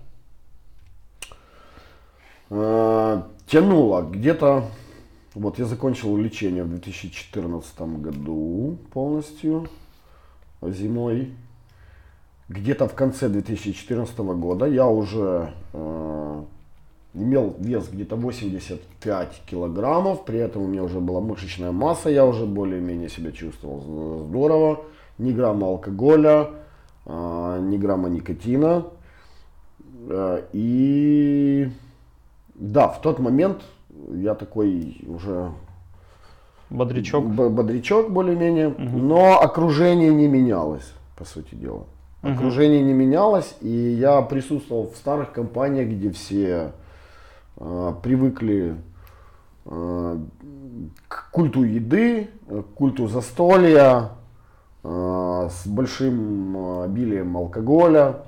[2.50, 4.64] А, тянуло где-то
[5.38, 9.68] вот я закончил лечение в 2014 году полностью
[10.62, 11.32] зимой.
[12.48, 16.42] Где-то в конце 2014 года я уже э,
[17.14, 22.44] имел вес где-то 85 килограммов, при этом у меня уже была мышечная масса, я уже
[22.44, 24.80] более-менее себя чувствовал здорово,
[25.18, 26.50] ни грамма алкоголя,
[27.07, 28.85] э, ни грамма никотина.
[30.09, 31.70] Э, и
[32.54, 33.62] да, в тот момент
[34.11, 35.52] я такой уже
[36.70, 37.24] Бодрячок.
[37.24, 41.85] Бодрячок более-менее, но окружение не менялось, по сути дела.
[42.20, 46.72] Окружение не менялось, и я присутствовал в старых компаниях, где все
[47.57, 48.74] э, привыкли
[49.64, 50.18] э,
[51.07, 54.11] к культу еды, э, к культу застолья,
[54.90, 58.22] с большим э, обилием алкоголя.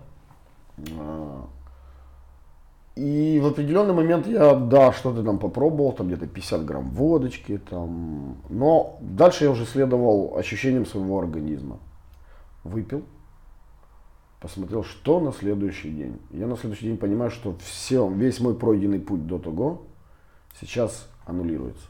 [0.79, 1.42] Э,
[2.96, 8.37] И в определенный момент я, да, что-то там попробовал, там где-то 50 грамм водочки, там.
[8.51, 11.79] Но дальше я уже следовал ощущениям своего организма.
[12.64, 13.05] Выпил,
[14.40, 16.18] посмотрел, что на следующий день.
[16.31, 19.83] Я на следующий день понимаю, что все, весь мой пройденный путь до того
[20.61, 21.87] сейчас аннулируется.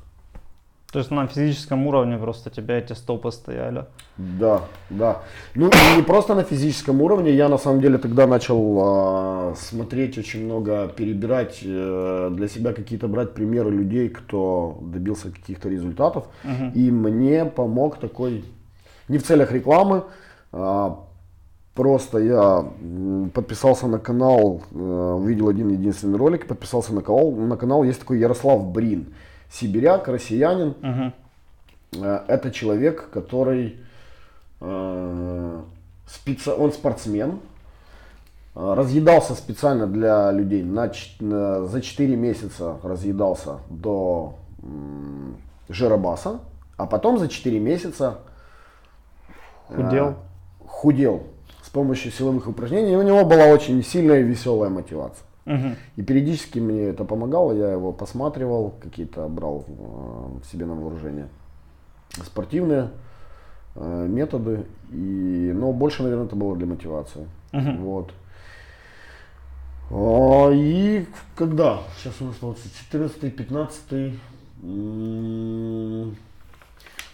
[0.92, 3.84] То есть на физическом уровне просто тебя эти стопы стояли.
[4.16, 5.22] Да, да.
[5.54, 10.44] Ну не просто на физическом уровне, я на самом деле тогда начал а, смотреть очень
[10.44, 16.24] много, перебирать э, для себя какие-то брать примеры людей, кто добился каких-то результатов.
[16.74, 18.44] И мне помог такой,
[19.08, 20.02] не в целях рекламы,
[20.52, 21.04] а,
[21.74, 22.64] просто я
[23.32, 28.18] подписался на канал, э, увидел один единственный ролик, подписался на канал, на канал есть такой
[28.18, 29.14] Ярослав Брин,
[29.50, 30.74] сибиряк, россиянин.
[31.92, 33.78] Э, Это человек, который
[34.60, 35.60] э,
[36.06, 37.40] специ- он спортсмен,
[38.54, 40.90] э, разъедался специально для людей на-
[41.66, 45.36] за 4 месяца разъедался до м,
[45.70, 46.40] жиробаса,
[46.76, 48.18] а потом за 4 месяца
[49.70, 50.14] э, Худел.
[50.66, 51.22] худел
[51.62, 52.92] с помощью силовых упражнений.
[52.92, 55.24] И у него была очень сильная и веселая мотивация.
[55.96, 61.28] И периодически мне это помогало, я его посматривал, какие-то брал э, себе на вооружение
[62.24, 62.90] спортивные
[63.74, 67.26] э, методы, и, но больше, наверное, это было для мотивации.
[67.52, 67.82] Мгм.
[67.82, 68.12] Вот.
[69.90, 71.80] А, и когда?
[71.98, 74.14] Сейчас у нас получится 14 15
[74.62, 76.16] м,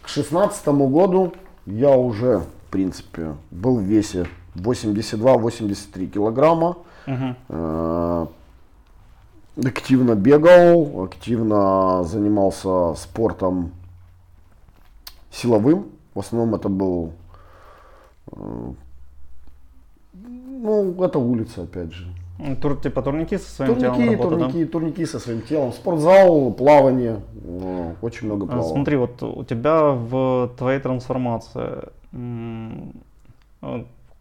[0.02, 1.32] К 16 году
[1.64, 6.76] я уже, в принципе, был в весе 82-83 килограмма.
[7.48, 8.26] Э,
[9.64, 13.72] активно бегал, активно занимался спортом
[15.30, 15.86] силовым.
[16.14, 17.12] В основном это был,
[18.32, 18.72] э,
[20.12, 22.06] ну, это улица, опять же.
[22.38, 24.44] Ну, Тур, типа турники со своим телом Турники, работа, да?
[24.48, 25.72] турники, турники со своим телом.
[25.72, 27.20] Спортзал, плавание.
[27.44, 28.72] э, Очень много А, плавал.
[28.72, 31.84] Смотри, вот у тебя в твоей трансформации,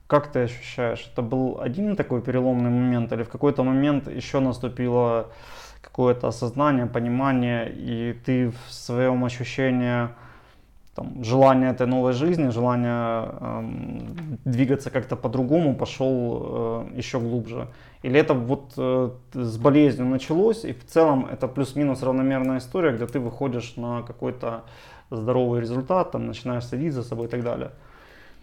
[0.08, 5.28] как ты ощущаешь, это был один такой переломный момент или в какой-то момент еще наступило
[5.82, 10.10] какое-то осознание, понимание, и ты в своем ощущении
[10.96, 17.68] там, желание этой новой жизни, желание эм, двигаться как-то по-другому пошел э, еще глубже?
[18.02, 23.08] Или это вот э, с болезнью началось, и в целом это плюс-минус равномерная история, где
[23.08, 24.64] ты выходишь на какой-то
[25.12, 27.72] здоровый результат, там, начинаешь следить за собой и так далее?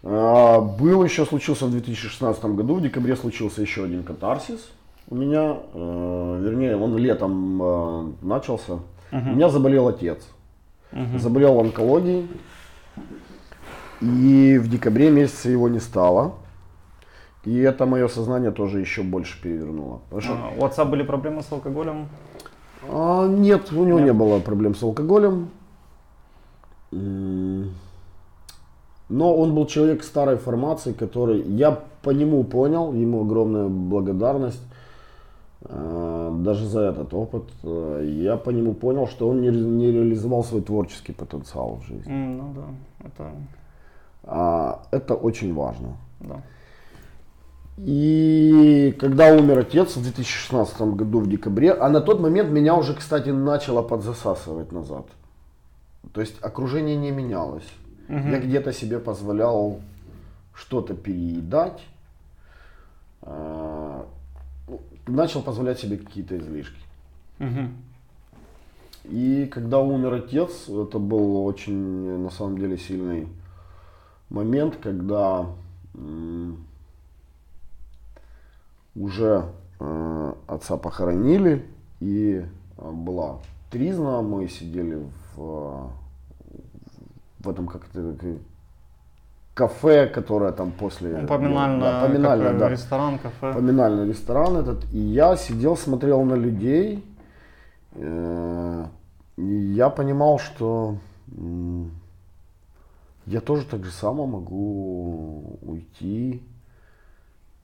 [0.03, 4.69] А, Был еще, случился в 2016 году, в декабре случился еще один катарсис
[5.09, 8.79] у меня, э, вернее, он летом э, начался.
[9.11, 10.27] У меня заболел отец,
[11.17, 12.27] заболел онкологией,
[14.01, 16.33] и в декабре месяце его не стало.
[17.45, 19.99] И это мое сознание тоже еще больше перевернуло.
[20.19, 22.07] Что, А, У отца были проблемы с алкоголем?
[22.89, 25.49] а, нет, у него не было проблем с алкоголем.
[29.13, 31.71] Но он был человек старой формации, который, я
[32.01, 34.61] по нему понял, ему огромная благодарность,
[35.61, 37.43] э, даже за этот опыт.
[37.63, 42.11] Э, Я по нему понял, что он не, не реализовал свой творческий потенциал в жизни.
[42.11, 43.31] М, Ну да, это
[44.23, 45.89] А это очень важно.
[46.19, 46.41] да.
[47.77, 52.93] И когда умер отец в 2016 году в декабре, а на тот момент меня уже,
[52.95, 55.05] кстати, начало подзасасывать назад.
[56.13, 57.67] То есть окружение не менялось.
[58.09, 59.79] Я где-то себе позволял
[60.53, 61.81] что-то переедать.
[63.21, 64.05] а,
[64.67, 66.79] ну, Начал позволять себе какие-то излишки.
[67.39, 67.75] Мгм.
[69.05, 73.27] И когда умер отец, это был очень, на самом деле, сильный
[74.29, 75.47] момент, когда
[78.95, 79.45] уже
[79.79, 81.65] э, отца похоронили,
[81.99, 82.45] и
[82.77, 83.39] э, была
[83.71, 85.03] тризна, мы сидели
[85.35, 85.91] в,
[87.43, 88.29] в этом как это, как,
[89.53, 91.17] кафе, которое там после...
[91.17, 93.53] Ну, Поминальное, да, поминальное, как, да ресторан, кафе.
[93.53, 97.03] поминальный ресторан этот, и я сидел, смотрел на людей,
[97.93, 98.85] э,
[99.37, 99.43] и
[99.75, 100.97] я понимал, что
[103.25, 106.41] я тоже так же само могу уйти.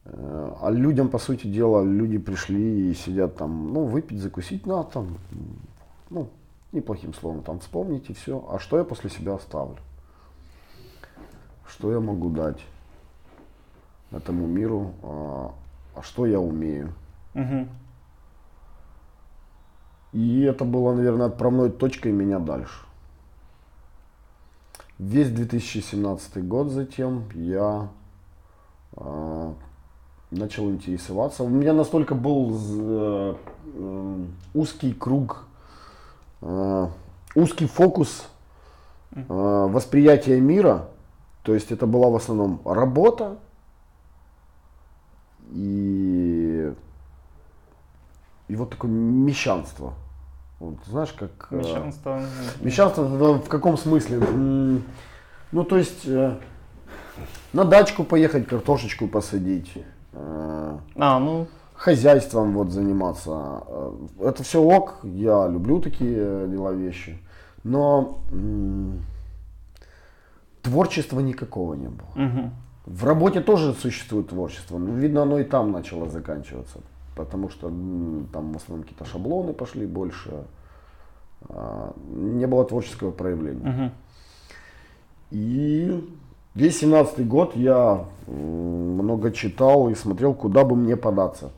[0.05, 4.79] Э, А людям, по сути дела, люди пришли и сидят там, ну, выпить, закусить, ну,
[4.79, 5.17] а там,
[6.09, 6.29] ну,
[6.71, 8.45] неплохим словом там вспомнить и все.
[8.49, 9.77] А что я после себя оставлю?
[11.67, 12.59] Что я могу дать
[14.11, 14.93] этому миру?
[15.03, 15.53] А,
[15.95, 16.93] а что я умею?
[17.35, 17.67] Угу.
[20.13, 22.85] И это было, наверное, отправной точкой меня дальше.
[24.97, 27.89] Весь 2017 год затем я
[28.97, 29.53] э,
[30.31, 31.43] начал интересоваться.
[31.43, 33.35] У меня настолько был э,
[33.75, 35.47] э, узкий круг,
[36.41, 38.27] узкий фокус
[39.15, 40.87] э, восприятия мира.
[41.43, 43.37] То есть это была в основном работа
[45.51, 46.71] и,
[48.47, 49.93] и вот такое мещанство.
[50.59, 51.47] Вот, знаешь, как...
[51.51, 52.21] э, Мещанство.
[52.61, 54.19] Мещанство это в каком смысле?
[55.51, 56.37] Ну, то есть э,
[57.53, 59.71] на дачку поехать, картошечку посадить,
[60.13, 61.47] э, А, ну,
[61.79, 63.63] хозяйством вот заниматься.
[63.67, 67.17] Э, Это все ок, я люблю такие э, дела вещи.
[67.63, 68.99] Но м,
[70.61, 72.25] творчества никакого не было.
[72.25, 72.49] угу.
[72.85, 76.79] В работе тоже существует творчество, но видно оно и там начало заканчиваться,
[77.15, 80.45] потому что м, там в основном какие-то шаблоны пошли больше,
[81.47, 83.69] а, не было творческого проявления.
[83.69, 83.91] Угу.
[85.31, 86.09] И
[86.55, 91.51] весь семнадцатый год я много читал и смотрел, куда бы мне податься.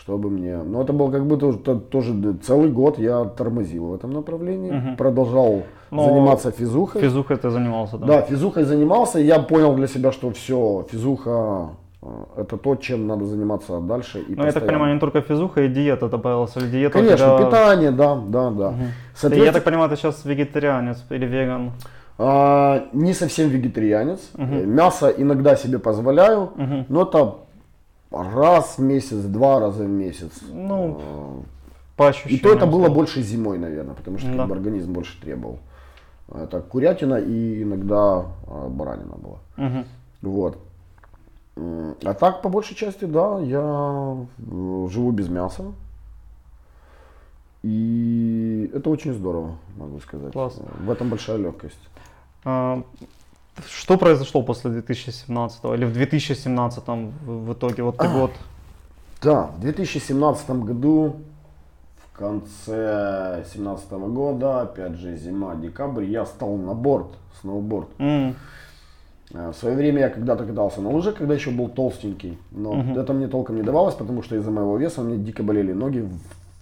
[0.00, 0.56] Чтобы мне...
[0.56, 4.70] Ну, это был как бы тоже, то- тоже целый год я тормозил в этом направлении.
[4.72, 4.96] Мгм.
[4.96, 7.02] Продолжал Но заниматься физухой.
[7.02, 8.06] Физухой ты занимался, да?
[8.06, 11.68] Да, физухой занимался, и я понял для себя, что все, физуха
[12.02, 12.06] э,
[12.38, 14.20] это то, чем надо заниматься дальше.
[14.28, 17.38] И Ну, я так понимаю, не только физуха и диета добавилась, или диета Конечно, тебя-
[17.46, 18.68] питание, да, да, да.
[18.70, 18.74] Ты,
[19.14, 21.72] Соответственно, Я так понимаю, ты сейчас вегетарианец или веган?
[22.22, 24.30] а, не совсем вегетарианец.
[24.38, 26.84] Э, Мясо иногда себе позволяю, Мгм.
[26.88, 27.34] но это
[28.10, 30.32] раз в месяц, два раза в месяц.
[30.50, 31.40] Ну, Э,
[31.96, 34.38] По И то это было больше зимой, наверное, потому что Да.
[34.38, 35.58] как бы, организм больше требовал.
[36.32, 39.38] Это курятина и иногда а, баранина была.
[39.56, 39.84] Мгм.
[40.22, 40.58] Вот.
[41.56, 43.60] А так, по большей части, да, я
[44.38, 45.64] э, живу без мяса.
[47.62, 50.32] И это очень здорово, могу сказать.
[50.32, 50.58] Класс.
[50.80, 51.88] В этом большая легкость.
[52.44, 52.82] А,
[53.68, 56.84] Что произошло после 2017 или в 2017
[57.26, 57.82] в, итоге?
[57.82, 58.12] Вот ты А.
[58.12, 58.30] год.
[59.22, 61.16] Да, в 2017 году,
[61.96, 67.08] в конце 2017 года, опять же зима, декабрь, я стал на борт,
[67.40, 67.88] сноуборд.
[67.98, 68.32] Э,
[69.32, 72.98] В свое время я когда-то катался на лыжах, когда еще был толстенький, но Мгм.
[72.98, 76.10] это мне толком не давалось, потому что из-за моего веса мне дико болели ноги в,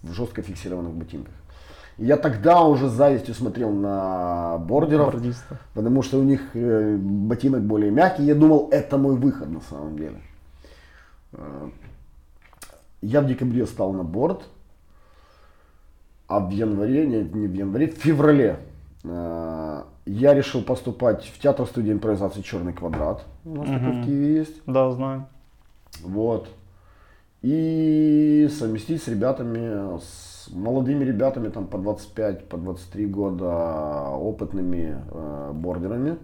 [0.02, 1.32] в жестко фиксированных ботинках.
[1.98, 5.56] И я тогда уже с завистью смотрел на бордеров, бордиста.
[5.74, 8.22] потому что у них э, ботинок более мягкий.
[8.24, 10.20] Я думал, это мой выход на самом деле.
[11.32, 11.68] Э,
[13.02, 14.42] Я в декабре стал на борт,
[16.28, 18.58] а в январе, нет, не в январе, в феврале
[19.04, 23.24] э, я решил поступать в театр студии импровизации «Черный квадрат».
[23.44, 24.02] У нас такой Мгм.
[24.02, 24.62] в Киеве есть.
[24.66, 25.26] Да, знаю.
[26.02, 26.48] Вот.
[27.42, 35.50] И совместить с ребятами, с молодыми ребятами, там по 25, по 23 года, опытными э,
[35.54, 36.16] бордерами,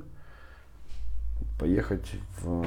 [1.59, 2.07] поехать
[2.43, 2.65] в,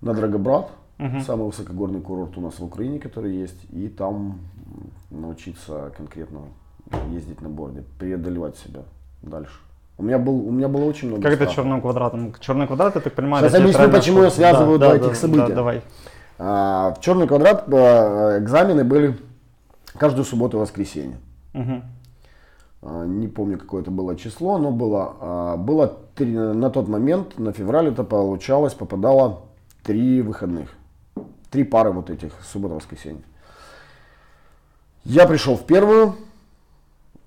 [0.00, 1.22] на Драгобрат, Мгм.
[1.22, 4.38] самый высокогорный курорт у нас в Украине, который есть, и там
[5.10, 6.40] научиться конкретно
[7.10, 8.82] ездить на борде, преодолевать себя
[9.22, 9.54] дальше.
[9.98, 11.54] У меня, был, у меня было очень много Как это страха.
[11.56, 12.32] черным квадратом?
[12.40, 15.08] Черный квадрат, я так понимаю, Сейчас это объясню, почему я связываю Да, два да, этих
[15.10, 15.46] да, события.
[15.48, 15.82] да, давай.
[16.38, 19.16] А, в черный квадрат э, экзамены были
[19.98, 21.16] каждую субботу и воскресенье.
[22.82, 27.38] А, Не помню, какое это было число, но было, а, было три- на тот момент,
[27.38, 29.42] на февраль это получалось, попадало
[29.82, 30.70] три выходных.
[31.50, 33.22] Три пары вот этих, суббота-воскресенье.
[35.04, 36.14] Я пришел в первую,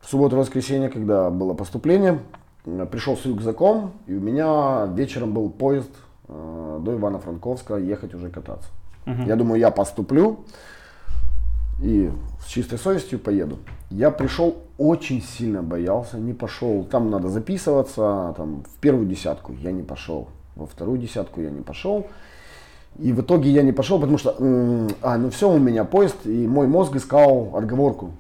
[0.02, 2.20] в субботу-воскресенье, когда было поступление,
[2.92, 5.90] пришел с рюкзаком, и у меня вечером был поезд
[6.28, 8.70] э, до Ивано-Франковска ехать уже кататься.
[9.06, 9.26] Мгм.
[9.26, 10.40] Я думаю, я поступлю
[11.80, 12.12] и
[12.42, 13.60] с чистой совестью поеду.
[13.90, 16.84] Я пришел, очень сильно боялся, не пошел.
[16.84, 21.62] Там надо записываться, там в первую десятку я не пошел, во вторую десятку я не
[21.62, 22.08] пошел.
[23.00, 24.36] И в итоге я не пошел, потому что,
[25.02, 28.12] а, ну все, у меня поезд, и мой мозг искал отговорку.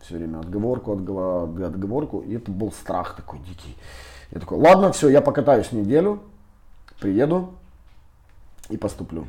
[0.00, 3.76] Все время отговорку, отгова- отговорку, и это был страх такой дикий.
[4.30, 6.20] Я такой, ладно, все, я покатаюсь неделю,
[6.98, 7.50] приеду
[8.70, 9.26] и поступлю.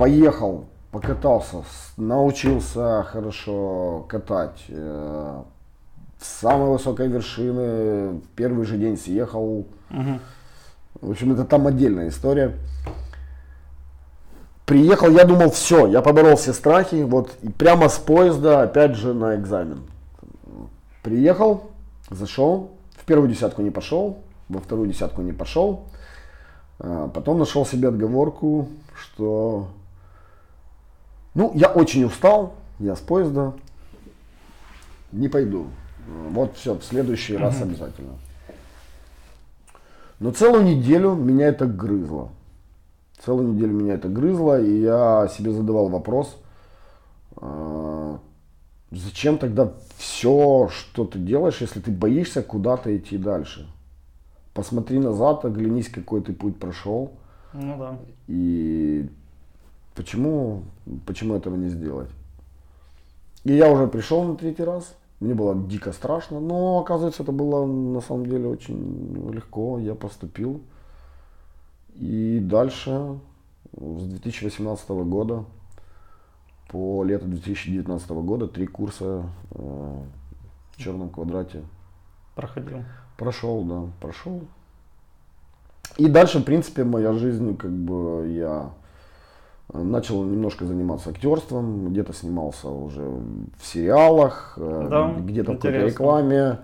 [0.00, 1.62] Поехал, покатался,
[1.98, 4.64] научился хорошо катать.
[4.68, 5.42] э,
[6.18, 9.66] С самой высокой вершины в первый же день съехал.
[9.90, 10.20] Мгм.
[11.02, 12.56] В общем, это там отдельная история.
[14.64, 19.12] Приехал, я думал, все, я поборол все страхи, вот и прямо с поезда опять же
[19.12, 19.82] на экзамен.
[21.02, 21.64] Приехал,
[22.08, 25.84] зашел, в первую десятку не пошел, во вторую десятку не пошел.
[26.78, 29.68] А потом нашел себе отговорку, что
[31.34, 33.52] ну, я очень устал, я с поезда,
[35.12, 35.66] не пойду.
[36.30, 37.64] Вот все, в следующий раз Мгм.
[37.70, 38.12] обязательно.
[40.18, 42.30] Но целую неделю меня это грызло.
[43.24, 46.36] Целую неделю меня это грызло, и я себе задавал вопрос,
[47.36, 48.18] а,
[48.90, 53.68] зачем тогда все, что ты делаешь, если ты боишься куда-то идти дальше?
[54.54, 57.12] Посмотри назад, оглянись, какой ты путь прошел,
[57.52, 57.98] Ну да.
[58.26, 59.08] и
[59.94, 60.64] почему,
[61.06, 62.10] почему этого не сделать?
[63.44, 64.94] И я уже пришел на третий раз.
[65.20, 69.78] Мне было дико страшно, но оказывается это было на самом деле очень легко.
[69.78, 70.62] Я поступил.
[71.94, 73.18] И дальше
[73.76, 75.44] с 2018 года
[76.68, 80.02] по лето 2019 года три курса э,
[80.72, 81.62] в черном квадрате
[82.34, 82.84] Проходил.
[83.18, 84.42] Прошел, да, прошел.
[85.98, 88.70] И дальше, в принципе, моя жизнь, как бы я
[89.72, 96.58] начал немножко заниматься актерством, где-то снимался уже в сериалах, э, Да, где-то в какой-то рекламе,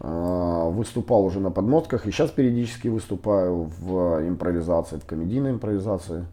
[0.00, 6.24] э, выступал уже на подмотках, и сейчас периодически выступаю в импровизации, в комедийной импровизации.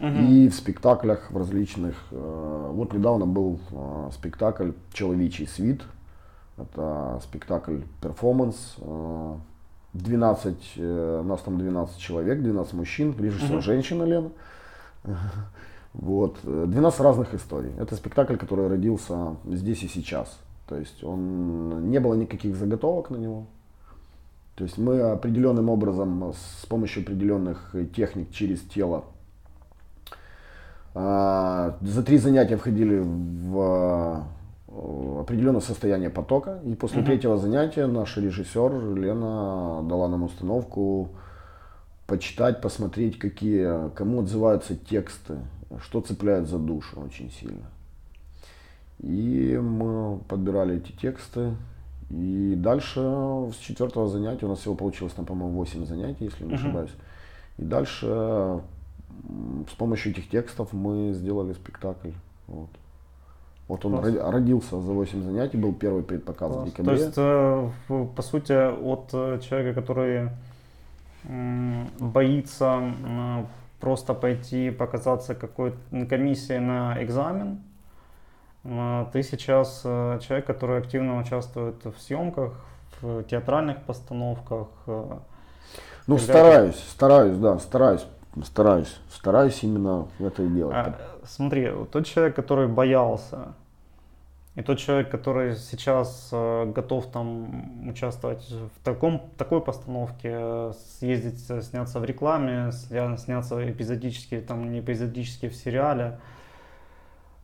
[0.00, 0.26] Мгм.
[0.26, 1.94] И в спектаклях в различных.
[2.10, 3.60] э, Вот недавно был
[4.12, 5.82] спектакль «Человечий свит».
[6.58, 8.76] Это спектакль перформанс.
[8.78, 9.34] э,
[9.92, 13.62] 12, э, нас там 12 человек, 12 мужчин, режиссер Мгм.
[13.62, 14.30] женщина Лена.
[15.92, 17.70] Вот, э, 12 разных историй.
[17.78, 20.40] Это спектакль, который родился здесь и сейчас.
[20.68, 23.46] То есть он, не было никаких заготовок на него.
[24.56, 29.04] То есть мы определенным образом, с помощью определенных техник через тело,
[30.94, 34.24] а, за три занятия входили в
[35.20, 36.60] определенное состояние потока.
[36.64, 37.06] И после Мгм.
[37.06, 41.10] третьего занятия наш режиссер Лена дала нам установку
[42.06, 45.38] почитать, посмотреть, какие, кому отзываются тексты,
[45.82, 47.64] что цепляет за душу очень сильно.
[49.00, 51.54] И мы подбирали эти тексты.
[52.10, 53.00] И дальше
[53.52, 56.60] с четвертого занятия, у нас всего получилось, там, по-моему, 8 занятий, если не Мгм.
[56.62, 56.92] ошибаюсь.
[57.58, 58.60] И дальше
[59.70, 62.10] с помощью этих текстов мы сделали спектакль.
[62.46, 62.68] Вот.
[63.68, 64.04] Вот он Класс.
[64.06, 66.68] роди- родился за 8 занятий, был первый предпоказ в Класс.
[66.70, 66.96] декабре.
[66.96, 70.28] То есть, э, в- по сути, от э, человека, который
[71.24, 72.82] боится
[73.84, 75.76] просто пойти показаться какой-то
[76.08, 77.60] комиссией на экзамен,
[78.64, 82.52] э, ты сейчас э, человек, который активно участвует в съемках,
[83.02, 84.68] в театральных постановках.
[84.86, 85.18] э,
[86.06, 88.06] ну, стараюсь, стараюсь, да, стараюсь,
[88.42, 90.74] стараюсь, стараюсь именно это и делать.
[90.74, 90.94] А,
[91.24, 93.52] смотри, тот человек, который боялся,
[94.56, 101.44] и тот человек, который сейчас э, готов там участвовать в таком, такой постановке, э, съездить,
[101.50, 106.18] э, сняться в рекламе, сня- сняться эпизодически, там не эпизодически в сериале,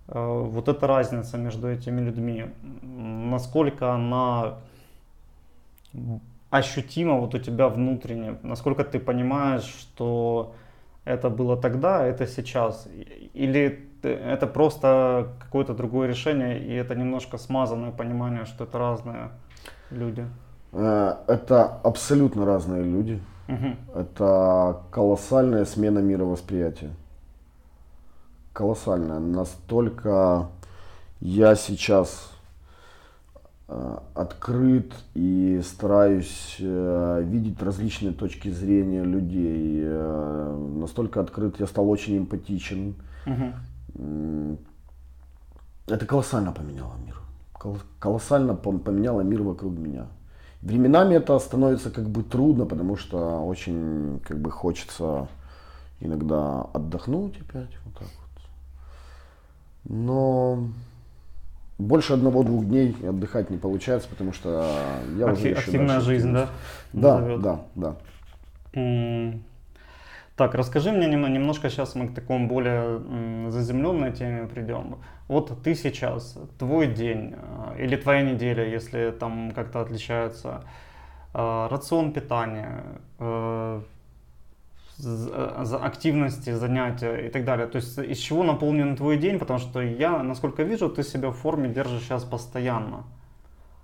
[0.07, 2.47] вот эта разница между этими людьми,
[2.83, 4.57] насколько она
[6.51, 10.53] ощутима вот у тебя внутренне, насколько ты понимаешь, что
[11.05, 12.89] это было тогда, это сейчас,
[13.35, 19.31] или это просто какое-то другое решение, и это немножко смазанное понимание, что это разные
[19.91, 20.27] люди.
[20.73, 23.21] Э, Это абсолютно разные люди.
[23.49, 23.77] Мгм.
[23.95, 26.91] Это колоссальная смена мировосприятия.
[28.53, 29.19] Колоссальная.
[29.19, 30.49] Настолько
[31.21, 32.33] я сейчас
[33.69, 39.85] э, открыт и стараюсь э, видеть различные точки зрения людей.
[39.85, 42.95] Настолько открыт, я стал очень эмпатичен.
[43.27, 43.55] Мгм.
[45.87, 47.17] Это колоссально поменяло мир.
[47.53, 50.07] Кол- Колоссально пом- поменяло мир вокруг меня.
[50.63, 55.27] Временами это становится как бы трудно, потому что очень как бы хочется
[56.01, 58.43] иногда отдохнуть опять вот так вот.
[59.85, 60.69] Но
[61.79, 64.51] больше одного-двух дней отдыхать не получается, потому что
[65.17, 66.49] я уже Акти- ищу активная жизнь, да?
[66.93, 66.93] активность.
[66.93, 67.97] Да, да, да.
[68.75, 69.43] М,
[70.41, 72.99] Так, расскажи мне нем- немножко, сейчас мы к такому более
[73.51, 74.97] заземленной теме придем.
[75.29, 80.65] Вот ты сейчас, твой день э, или твоя неделя, если там как-то отличается,
[81.35, 82.85] э, рацион питания,
[83.19, 83.83] э,
[84.97, 87.67] за- активности, занятия и так далее.
[87.67, 91.37] То есть из чего наполнен твой день, потому что я, насколько вижу, ты себя в
[91.37, 93.05] форме держишь сейчас постоянно.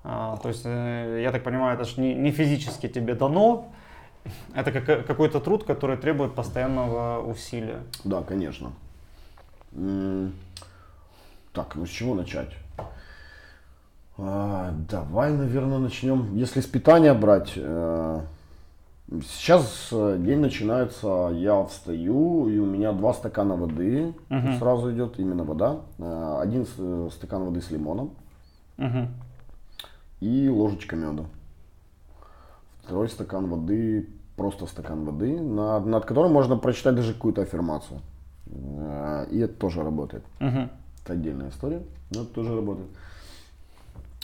[0.03, 3.69] То есть, я так понимаю, это же не физически тебе дано,
[4.55, 7.81] это как- какой-то труд, который требует постоянного усилия.
[8.05, 8.73] Да, конечно.
[11.53, 12.51] Так, ну с чего начать?
[14.19, 16.35] А, давай, наверное, начнем.
[16.35, 18.21] Если с питания брать, э,
[19.29, 24.59] сейчас э, день начинается, я встаю, и у меня два стакана воды Мгм.
[24.59, 25.81] сразу идет, именно вода.
[25.99, 28.11] Э, Один э, стакан воды с лимоном
[28.79, 29.09] Мгм.
[30.21, 31.25] и ложечка меда.
[32.85, 38.01] Второй стакан воды, просто стакан воды, над, над которым можно прочитать даже какую-то аффирмацию.
[38.47, 40.25] Э, И это тоже работает.
[40.41, 40.71] Мгм.
[41.05, 42.89] Это отдельная история, но это тоже работает.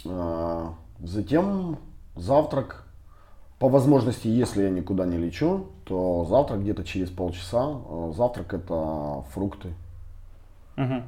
[0.06, 1.78] А, Затем
[2.16, 2.84] завтрак.
[3.58, 7.60] По возможности, если я никуда не лечу, то завтрак где-то через полчаса.
[7.64, 9.72] А, Завтрак это фрукты.
[10.76, 11.04] Мгм.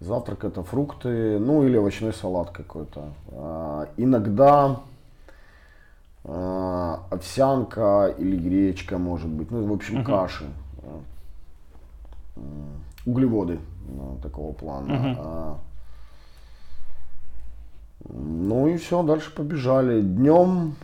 [0.00, 3.12] Завтрак это фрукты, ну или овощной салат какой-то.
[3.96, 4.80] Иногда
[6.24, 9.50] а, овсянка или гречка может быть.
[9.50, 10.04] Ну, в общем, Мгм.
[10.04, 10.44] каши.
[12.36, 12.42] М,
[13.04, 13.58] Углеводы
[13.88, 14.86] ну, такого плана.
[14.94, 15.16] Мгм.
[15.18, 15.58] А,
[18.08, 20.00] Ну и все, дальше побежали.
[20.00, 20.74] Днем,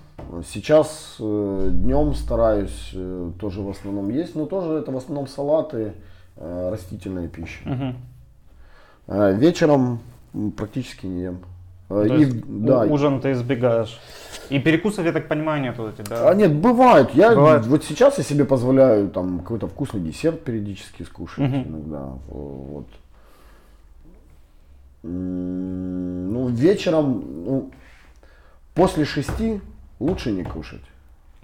[0.46, 5.94] сейчас э, днем стараюсь э, тоже в основном есть, но тоже это в основном салаты,
[6.36, 7.96] э, растительная пища.
[9.08, 9.98] А Вечером
[10.56, 11.38] практически не ем.
[11.90, 12.82] А, То и- есть да.
[12.84, 13.98] ужин ты избегаешь.
[14.50, 16.28] И перекусов, я так понимаю, нет у тебя.
[16.28, 17.10] А нет, бывает.
[17.14, 17.66] Я Бывает.
[17.66, 21.62] вот сейчас я себе позволяю там какой-то вкусный десерт периодически скушать Мгм.
[21.68, 22.08] иногда.
[22.28, 22.86] Вот.
[25.04, 27.70] М, Ну, вечером, ну,
[28.74, 29.60] после шести
[30.00, 30.80] лучше не кушать.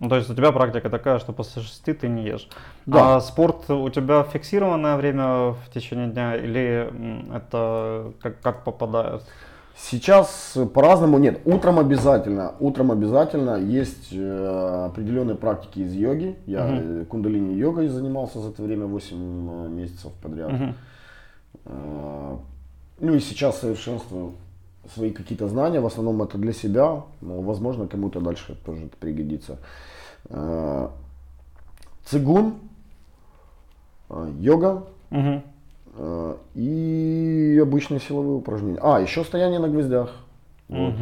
[0.01, 2.49] Ну, то есть у тебя практика такая, что после шести ты не ешь.
[2.86, 3.16] Да.
[3.16, 6.90] А спорт у тебя фиксированное время в течение дня или
[7.34, 9.22] это как, как попадает?
[9.77, 11.41] Сейчас по-разному нет.
[11.45, 12.55] Утром обязательно.
[12.61, 16.37] Утром обязательно есть э, определенные практики из йоги.
[16.47, 20.53] Я э, кундалини йогой занимался за это время 8 месяцев подряд.
[20.53, 20.75] Мгм.
[21.64, 22.37] Э,
[23.01, 24.35] Ну и сейчас совершенствую
[24.95, 25.81] свои какие-то знания.
[25.81, 27.03] В основном это для себя.
[27.20, 29.59] Но, возможно, кому-то дальше тоже это пригодится.
[30.31, 30.89] Э,
[32.05, 32.55] Цигун,
[34.11, 35.41] э, йога э,
[36.55, 38.78] и обычные силовые упражнения.
[38.82, 40.11] А, еще стояние на гвоздях.
[40.68, 40.95] Вот.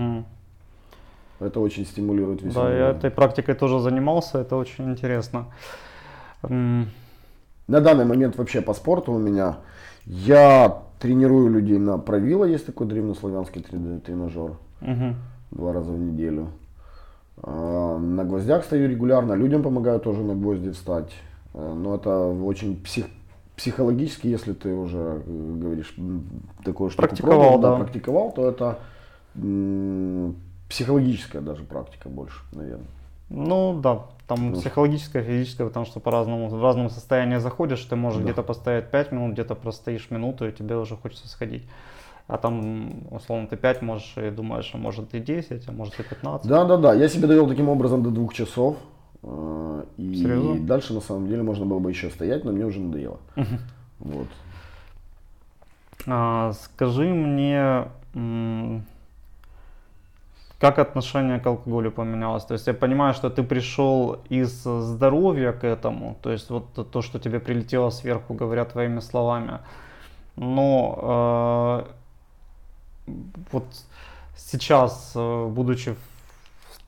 [1.41, 5.47] Это очень стимулирует Да, веселую я этой практикой тоже занимался, это очень интересно.
[6.43, 9.57] На данный момент вообще по спорту у меня
[10.05, 14.53] я тренирую людей на правило, есть такой древнеславянский трен- тренажер,
[15.51, 16.49] два раза в неделю.
[17.43, 21.13] А, На гвоздях стою регулярно, людям помогаю тоже на гвозди встать.
[21.55, 23.07] Э, Но это очень псих-
[23.63, 25.95] психологически, если ты уже э, говоришь
[26.65, 27.77] такое штуку Практиковал, пробовал, да.
[27.85, 28.79] практиковал, то это
[29.37, 30.35] м,
[30.69, 32.87] психологическая даже практика больше, наверное.
[33.29, 38.25] Ну да, там психологическое, физическое, потому что по-разному, в разном состоянии заходишь, ты можешь Да.
[38.25, 41.63] где-то постоять 5 минут, где-то простоишь минуту, и тебе уже хочется сходить.
[42.27, 46.03] А там, условно, ты 5 можешь и думаешь, а может и 10, а может и
[46.03, 46.49] 15.
[46.49, 46.95] Да, да, да.
[46.95, 48.77] Я себе довел таким образом до двух часов.
[49.23, 50.67] Э, И Серьезно?
[50.67, 53.19] дальше на самом деле можно было бы еще стоять, но мне уже надоело.
[53.99, 54.27] Вот.
[56.07, 57.85] А, скажи мне,
[60.59, 62.45] как отношение к алкоголю поменялось?
[62.45, 66.85] То есть я понимаю, что ты пришел из здоровья к этому, то есть вот то-
[66.85, 69.59] то, что тебе прилетело сверху, говоря твоими словами.
[70.37, 71.85] Но
[73.07, 73.13] э,
[73.53, 73.65] вот
[74.37, 76.12] сейчас, э, будучи в-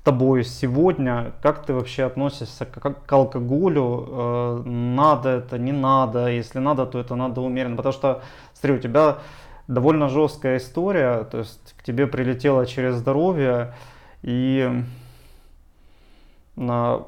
[0.05, 4.07] тобой сегодня, как ты вообще относишься к, к алкоголю?
[4.09, 6.29] Э, надо это, не надо?
[6.29, 7.77] Если надо, то это надо умеренно.
[7.77, 9.19] Потому что, смотри, у тебя
[9.67, 13.75] довольно жесткая история, то есть к тебе прилетело через здоровье,
[14.23, 14.71] и
[16.57, 17.03] на-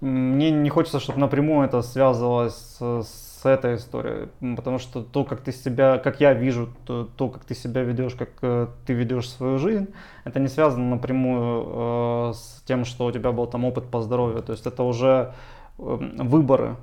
[0.00, 5.40] мне не хочется, чтобы напрямую это связывалось с, с этой историей, потому что то, как
[5.40, 9.28] ты себя, как я вижу, то, то, как ты себя ведешь, как э, ты ведешь
[9.28, 9.88] свою жизнь,
[10.24, 14.42] это не связано напрямую э, с тем, что у тебя был там опыт по здоровью,
[14.42, 15.32] то есть это уже
[15.78, 16.76] э, выборы,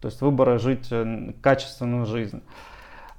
[0.00, 2.42] то есть выборы жить э, качественную жизнь.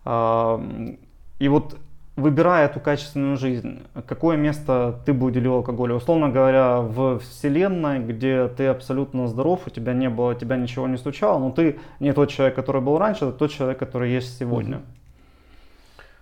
[0.04, 1.78] И вот
[2.22, 5.96] выбирая эту качественную жизнь, какое место ты бы уделил алкоголю?
[5.96, 10.98] Условно говоря, в вселенной, где ты абсолютно здоров, у тебя не было, тебя ничего не
[10.98, 14.82] стучало, но ты не тот человек, который был раньше, это тот человек, который есть сегодня.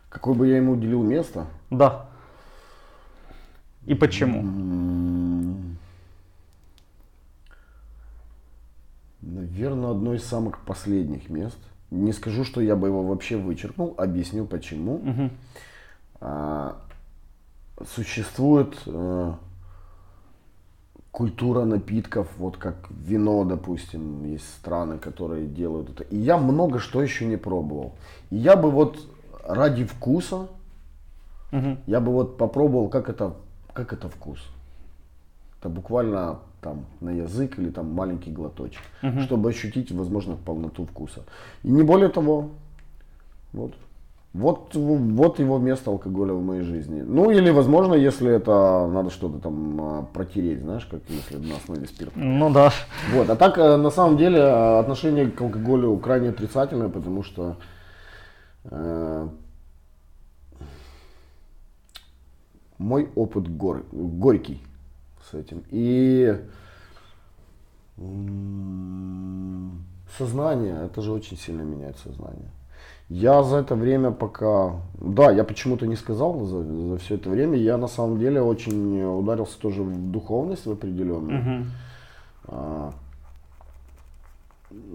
[0.09, 1.45] Какое бы я ему уделил место?
[1.69, 2.07] Да.
[3.85, 4.43] И почему?
[9.21, 11.57] Наверное, одно из самых последних мест.
[11.91, 14.99] Не скажу, что я бы его вообще вычеркнул, объясню почему.
[14.99, 15.31] Мгм.
[16.21, 16.75] А,
[17.95, 19.33] существует э,
[21.11, 26.03] культура напитков, вот как вино, допустим, есть страны, которые делают это.
[26.03, 27.93] И я много что еще не пробовал.
[28.29, 28.99] И я бы вот
[29.43, 30.47] ради вкуса,
[31.51, 31.79] Мгм.
[31.87, 33.33] я бы вот попробовал, как это,
[33.73, 34.39] как это вкус.
[35.59, 38.81] Это буквально там на язык или там маленький глоточек,
[39.23, 41.23] чтобы ощутить, возможно, полноту вкуса.
[41.63, 42.51] И не более того,
[43.53, 43.73] вот.
[44.31, 47.01] Вот, вот его место алкоголя в моей жизни.
[47.01, 51.87] Ну или, возможно, если это надо что-то там а, протереть, знаешь, как если на основе
[51.87, 52.13] спирта.
[52.15, 52.71] Ну да.
[53.11, 53.27] Вот.
[53.27, 57.57] А так, э, на самом деле, э, отношение к алкоголю крайне отрицательное, потому что
[58.65, 59.27] э,
[62.77, 64.61] мой опыт гор- горький
[65.27, 65.63] с этим.
[65.71, 66.39] И
[70.17, 72.51] сознание, это же очень сильно меняет сознание.
[73.09, 77.57] Я за это время пока, да, я почему-то не сказал за, за все это время,
[77.57, 81.41] я на самом деле очень ударился тоже в духовность в определенную.
[81.41, 81.71] Мгм.
[82.47, 82.93] А,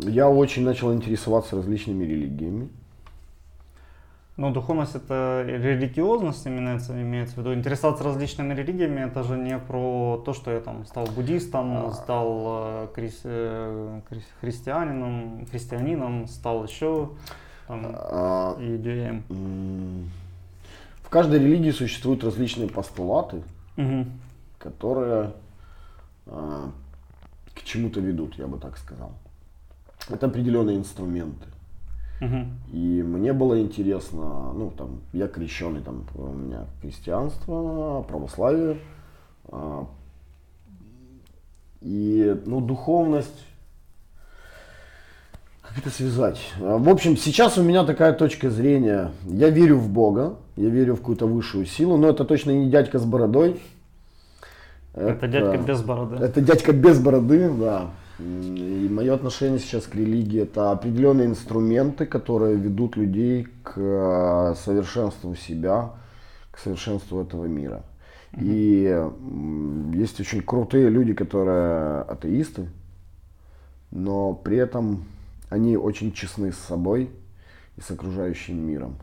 [0.02, 2.68] Я очень начал интересоваться различными религиями.
[4.36, 7.54] Ну, духовность это религиозность имеется, имеется в виду.
[7.54, 12.88] Интересоваться различными религиями это же не про то, что я там стал буддистом, стал э,
[12.94, 17.10] крис- э, крис- христианином, христианином, стал еще
[17.66, 20.10] там, А, м,
[21.02, 23.42] В каждой религии существуют различные постулаты,
[23.76, 24.10] Мгм.
[24.58, 25.32] которые
[26.26, 26.70] а,
[27.54, 29.12] к чему-то ведут, я бы так сказал.
[30.08, 31.46] Это определенные инструменты.
[32.20, 32.58] Мгм.
[32.72, 38.78] И мне было интересно, ну там, я крещеный, там у меня христианство, православие.
[39.48, 39.86] а,
[41.82, 43.46] И, ну, духовность,
[45.68, 46.40] как это связать?
[46.60, 49.12] А, В общем, сейчас у меня такая точка зрения.
[49.24, 52.98] Я верю в Бога, я верю в какую-то высшую силу, но это точно не дядька
[52.98, 53.60] с бородой.
[54.94, 56.16] Это дядька без бороды.
[56.22, 57.90] Это дядька без бороды, да.
[58.20, 65.34] И мое отношение сейчас к религии это определенные инструменты, которые ведут людей к э, совершенству
[65.34, 65.90] себя,
[66.52, 67.82] к совершенству этого мира.
[68.36, 69.04] И
[69.94, 72.68] есть очень крутые люди, которые атеисты,
[73.90, 75.04] но при этом
[75.54, 77.10] они очень честны с собой
[77.76, 78.96] и с окружающим миром.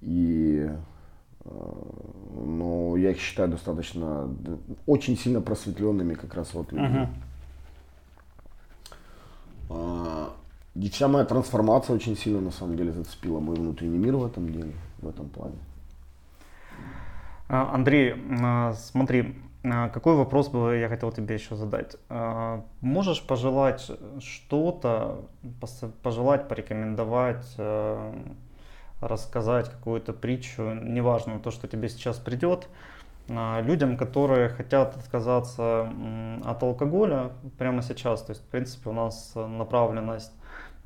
[0.00, 0.70] И
[1.44, 4.32] э, ну, я их считаю достаточно,
[4.86, 7.08] очень сильно просветленными как раз вот людьми.
[9.70, 10.30] А,
[10.76, 14.52] И вся моя трансформация очень сильно на самом деле зацепила мой внутренний мир в этом
[14.52, 15.56] деле, в этом плане.
[17.48, 21.96] А, Андрей, а, смотри, какой вопрос бы я хотел тебе еще задать?
[22.08, 23.90] А, Можешь пожелать
[24.20, 25.24] что-то,
[26.02, 28.12] пожелать, порекомендовать, э,
[29.00, 32.68] рассказать какую-то притчу, неважно то, что тебе сейчас придет,
[33.28, 35.92] а, людям, которые хотят отказаться
[36.44, 38.22] от алкоголя прямо сейчас.
[38.22, 40.32] То есть, в принципе, у нас направленность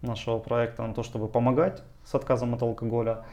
[0.02, 3.24] нашего проекта на то, чтобы помогать с отказом от алкоголя.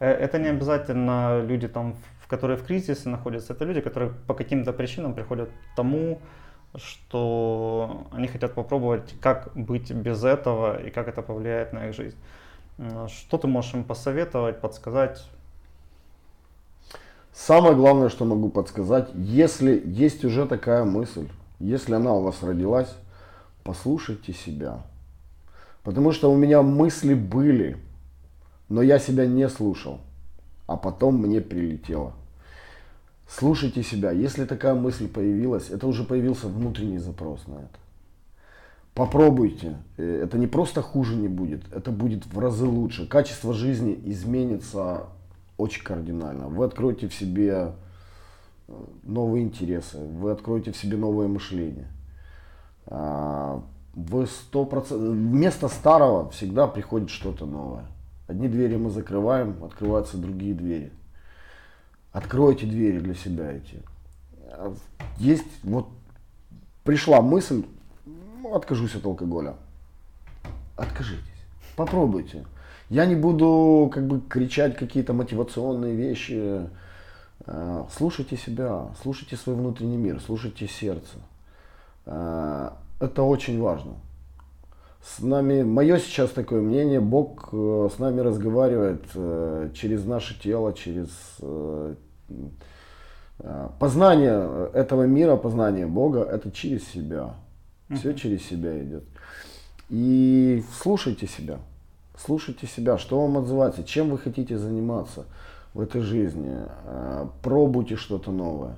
[0.00, 1.94] Э, Это не обязательно люди, там,
[2.28, 6.20] которые в кризисе находятся, это люди, которые по каким-то причинам приходят к тому,
[6.74, 12.16] что они хотят попробовать, как быть без этого и как это повлияет на их жизнь.
[12.78, 15.24] М, Что ты можешь им посоветовать, подсказать?
[17.32, 22.92] Самое главное, что могу подсказать, если есть уже такая мысль, если она у вас родилась,
[23.62, 24.82] послушайте себя.
[25.82, 27.76] Потому что у меня мысли были,
[28.68, 30.00] но я себя не слушал,
[30.66, 32.12] а потом мне прилетело.
[33.28, 34.12] Слушайте себя.
[34.12, 37.78] Если такая мысль появилась, это уже появился внутренний запрос на это.
[38.94, 39.76] Попробуйте.
[39.96, 43.06] Э, Это не просто хуже не будет, это будет в разы лучше.
[43.06, 45.04] Качество жизни изменится
[45.58, 46.48] очень кардинально.
[46.48, 47.72] Вы откроете в себе
[48.68, 51.88] э, новые интересы, вы откроете в себе новое мышление.
[52.86, 53.62] А,
[53.94, 57.86] Вы сто процентов вместо старого всегда приходит что-то новое.
[58.26, 60.92] Одни двери мы закрываем, открываются другие двери.
[62.12, 63.82] Откройте двери для себя эти.
[64.50, 64.74] А,
[65.18, 65.88] Есть вот
[66.82, 67.64] пришла мысль,
[68.04, 69.54] ну, откажусь от алкоголя.
[70.76, 71.22] Откажитесь,
[71.76, 72.44] попробуйте.
[72.90, 76.68] Я не буду как бы кричать какие-то мотивационные вещи.
[77.46, 81.16] Э, Слушайте себя, слушайте свой внутренний мир, слушайте сердце.
[82.06, 82.70] Э,
[83.00, 83.94] Это очень важно.
[85.02, 90.72] С нами, мое сейчас такое мнение, Бог э, с нами разговаривает э, через наше тело,
[90.72, 91.08] через
[91.40, 91.94] э,
[93.78, 97.34] познание этого мира, познание Бога, это через себя.
[97.88, 99.04] Все через себя идет.
[99.90, 101.58] И слушайте себя.
[102.18, 105.26] Слушайте себя, что вам отзывается, чем вы хотите заниматься
[105.72, 106.56] в этой жизни.
[107.42, 108.74] Пробуйте что-то новое.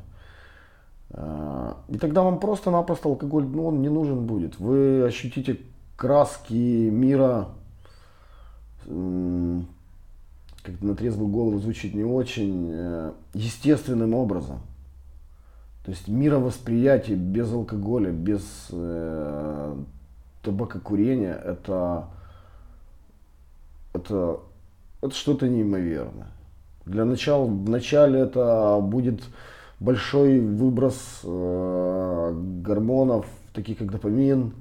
[1.89, 4.59] И тогда вам просто-напросто алкоголь, ну, он не нужен будет.
[4.59, 5.59] Вы ощутите
[5.99, 6.53] краски
[6.91, 7.49] мира,
[8.85, 14.61] как на трезвую голову звучит не очень, э, естественным образом.
[15.85, 19.77] То есть мировосприятие без алкоголя, без э,
[20.43, 22.07] табакокурения, это,
[23.93, 24.41] это,
[25.01, 26.29] это что-то неимоверное.
[26.87, 29.23] Для начала, вначале это будет
[29.81, 32.33] большой выброс э,
[32.63, 34.53] гормонов, таких как допамин,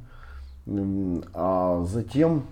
[1.33, 2.45] а затем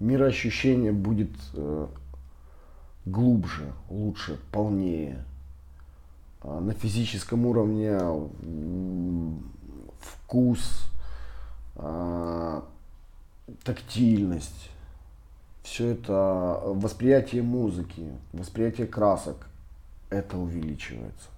[0.00, 1.86] мироощущение будет э,
[3.04, 5.24] глубже, лучше, полнее.
[6.42, 7.98] А на физическом уровне
[10.00, 10.90] вкус,
[11.76, 12.60] э,
[13.64, 14.70] тактильность,
[15.62, 19.48] все это восприятие музыки, восприятие красок,
[20.10, 21.28] это увеличивается,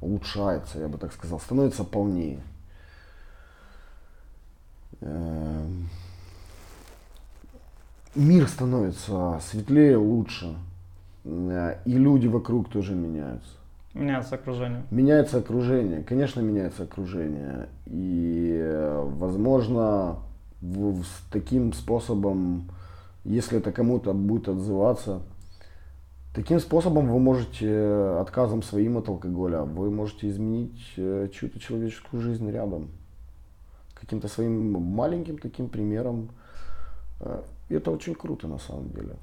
[0.00, 2.40] улучшается, я бы так сказал, становится полнее.
[5.00, 5.88] Эм,
[8.14, 10.56] мир становится светлее, лучше.
[11.24, 13.50] Э, и люди вокруг тоже меняются.
[13.94, 14.82] Меняется окружение.
[14.90, 17.68] Меняется окружение, конечно, меняется окружение.
[17.86, 20.18] И, э, возможно,
[20.60, 22.68] в, с таким способом
[23.26, 25.20] если это кому-то будет отзываться.
[26.34, 32.48] Таким способом вы можете отказом своим от алкоголя, вы можете изменить э, чью-то человеческую жизнь
[32.50, 32.90] рядом.
[34.06, 36.30] Каким-то своим маленьким таким примером.
[37.20, 39.16] Э, это очень круто на самом деле.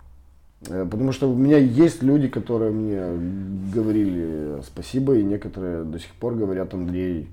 [0.61, 6.35] Потому что у меня есть люди, которые мне говорили спасибо, и некоторые до сих пор
[6.35, 7.29] говорят, Андрей,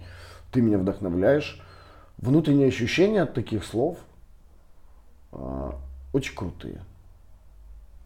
[0.51, 1.63] ты меня вдохновляешь.
[2.19, 3.99] Внутренние ощущения от таких слов
[6.13, 6.81] очень крутые.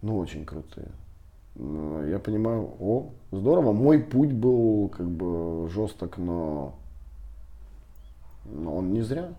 [0.02, 0.88] Ну, очень крутые.
[1.56, 3.72] Я понимаю, о, здорово.
[3.72, 6.74] Мой путь был как бы жесток, но
[8.46, 9.32] он не зря.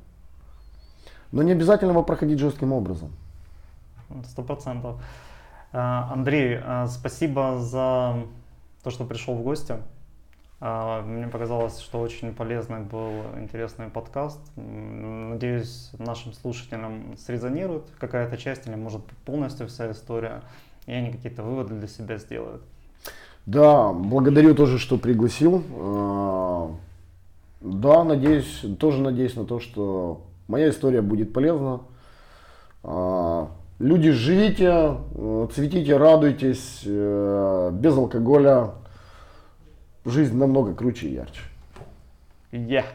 [1.31, 3.11] Но не обязательно его проходить жестким образом.
[4.25, 5.01] Сто процентов.
[5.73, 8.23] А, Андрей, а, спасибо за
[8.83, 9.75] то, что пришел в гости.
[10.61, 14.39] А, мне показалось, что очень полезный был интересный подкаст.
[14.55, 20.41] Надеюсь, нашим слушателям срезонирует какая-то часть или может полностью вся история,
[20.85, 22.61] и они какие-то выводы для себя сделают.
[23.45, 25.63] Да, благодарю тоже, что пригласил.
[27.65, 31.81] Да, надеюсь, тоже надеюсь на то, что моя история будет полезна.
[32.83, 33.49] А,
[33.79, 34.97] люди, живите,
[35.51, 38.73] цветите, радуйтесь, э, без алкоголя,
[40.05, 41.41] жизнь намного круче и ярче.
[42.51, 42.85] Yeah.